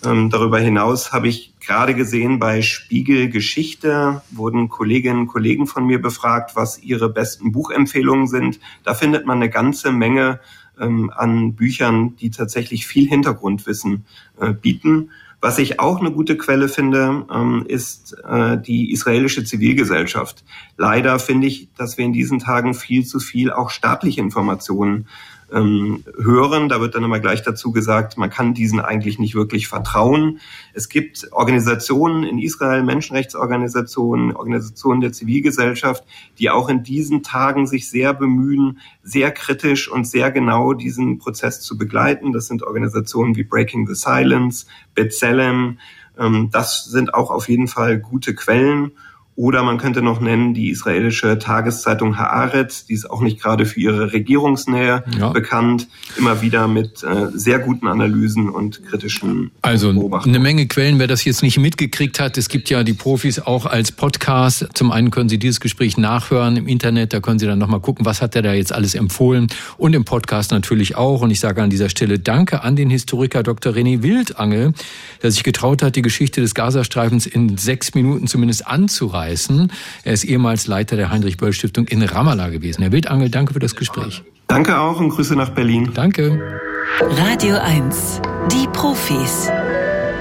[0.05, 5.85] Ähm, darüber hinaus habe ich gerade gesehen, bei Spiegel Geschichte wurden Kolleginnen und Kollegen von
[5.85, 8.59] mir befragt, was ihre besten Buchempfehlungen sind.
[8.83, 10.39] Da findet man eine ganze Menge
[10.79, 14.05] ähm, an Büchern, die tatsächlich viel Hintergrundwissen
[14.39, 15.11] äh, bieten.
[15.39, 20.43] Was ich auch eine gute Quelle finde, ähm, ist äh, die israelische Zivilgesellschaft.
[20.77, 25.07] Leider finde ich, dass wir in diesen Tagen viel zu viel auch staatliche Informationen
[25.51, 26.69] ähm, hören.
[26.69, 30.39] Da wird dann immer gleich dazu gesagt, man kann diesen eigentlich nicht wirklich vertrauen.
[30.73, 36.03] Es gibt Organisationen in Israel, Menschenrechtsorganisationen, Organisationen der Zivilgesellschaft,
[36.39, 41.61] die auch in diesen Tagen sich sehr bemühen, sehr kritisch und sehr genau diesen Prozess
[41.61, 42.33] zu begleiten.
[42.33, 45.77] Das sind Organisationen wie Breaking the Silence, B'Tselem.
[46.17, 48.91] Ähm, das sind auch auf jeden Fall gute Quellen.
[49.37, 53.79] Oder man könnte noch nennen die israelische Tageszeitung Haaretz, die ist auch nicht gerade für
[53.79, 55.29] ihre Regierungsnähe ja.
[55.29, 59.89] bekannt, immer wieder mit äh, sehr guten Analysen und kritischen Also
[60.23, 63.67] eine Menge Quellen, wer das jetzt nicht mitgekriegt hat, es gibt ja die Profis auch
[63.67, 64.69] als Podcast.
[64.73, 68.07] Zum einen können Sie dieses Gespräch nachhören im Internet, da können Sie dann nochmal gucken,
[68.07, 71.21] was hat er da jetzt alles empfohlen und im Podcast natürlich auch.
[71.21, 73.71] Und ich sage an dieser Stelle Danke an den Historiker Dr.
[73.71, 74.73] René Wildangel,
[75.21, 79.71] der sich getraut hat, die Geschichte des Gazastreifens in sechs Minuten zumindest anzureißen heißen.
[80.03, 82.81] Er ist ehemals Leiter der Heinrich-Böll-Stiftung in Ramallah gewesen.
[82.81, 84.23] Herr Wildangel, danke für das Gespräch.
[84.47, 85.91] Danke auch und Grüße nach Berlin.
[85.93, 86.59] Danke.
[87.01, 88.21] Radio 1,
[88.51, 89.51] die Profis.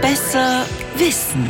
[0.00, 0.66] Besser
[0.98, 1.48] wissen.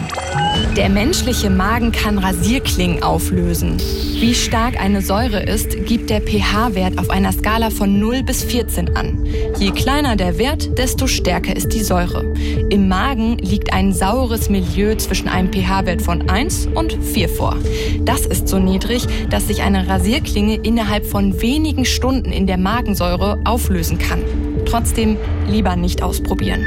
[0.77, 3.79] Der menschliche Magen kann Rasierklingen auflösen.
[3.79, 8.97] Wie stark eine Säure ist, gibt der pH-Wert auf einer Skala von 0 bis 14
[8.97, 9.27] an.
[9.59, 12.35] Je kleiner der Wert, desto stärker ist die Säure.
[12.71, 17.57] Im Magen liegt ein saures Milieu zwischen einem pH-Wert von 1 und 4 vor.
[18.05, 23.39] Das ist so niedrig, dass sich eine Rasierklinge innerhalb von wenigen Stunden in der Magensäure
[23.45, 24.23] auflösen kann.
[24.67, 25.17] Trotzdem
[25.49, 26.67] lieber nicht ausprobieren.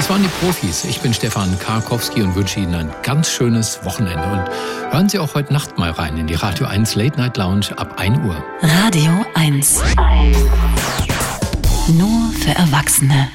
[0.00, 0.84] Das waren die Profis.
[0.84, 4.22] Ich bin Stefan Karkowski und wünsche Ihnen ein ganz schönes Wochenende.
[4.32, 7.66] Und hören Sie auch heute Nacht mal rein in die Radio 1 Late Night Lounge
[7.76, 8.42] ab 1 Uhr.
[8.62, 9.82] Radio 1.
[11.88, 13.28] Nur für Erwachsene.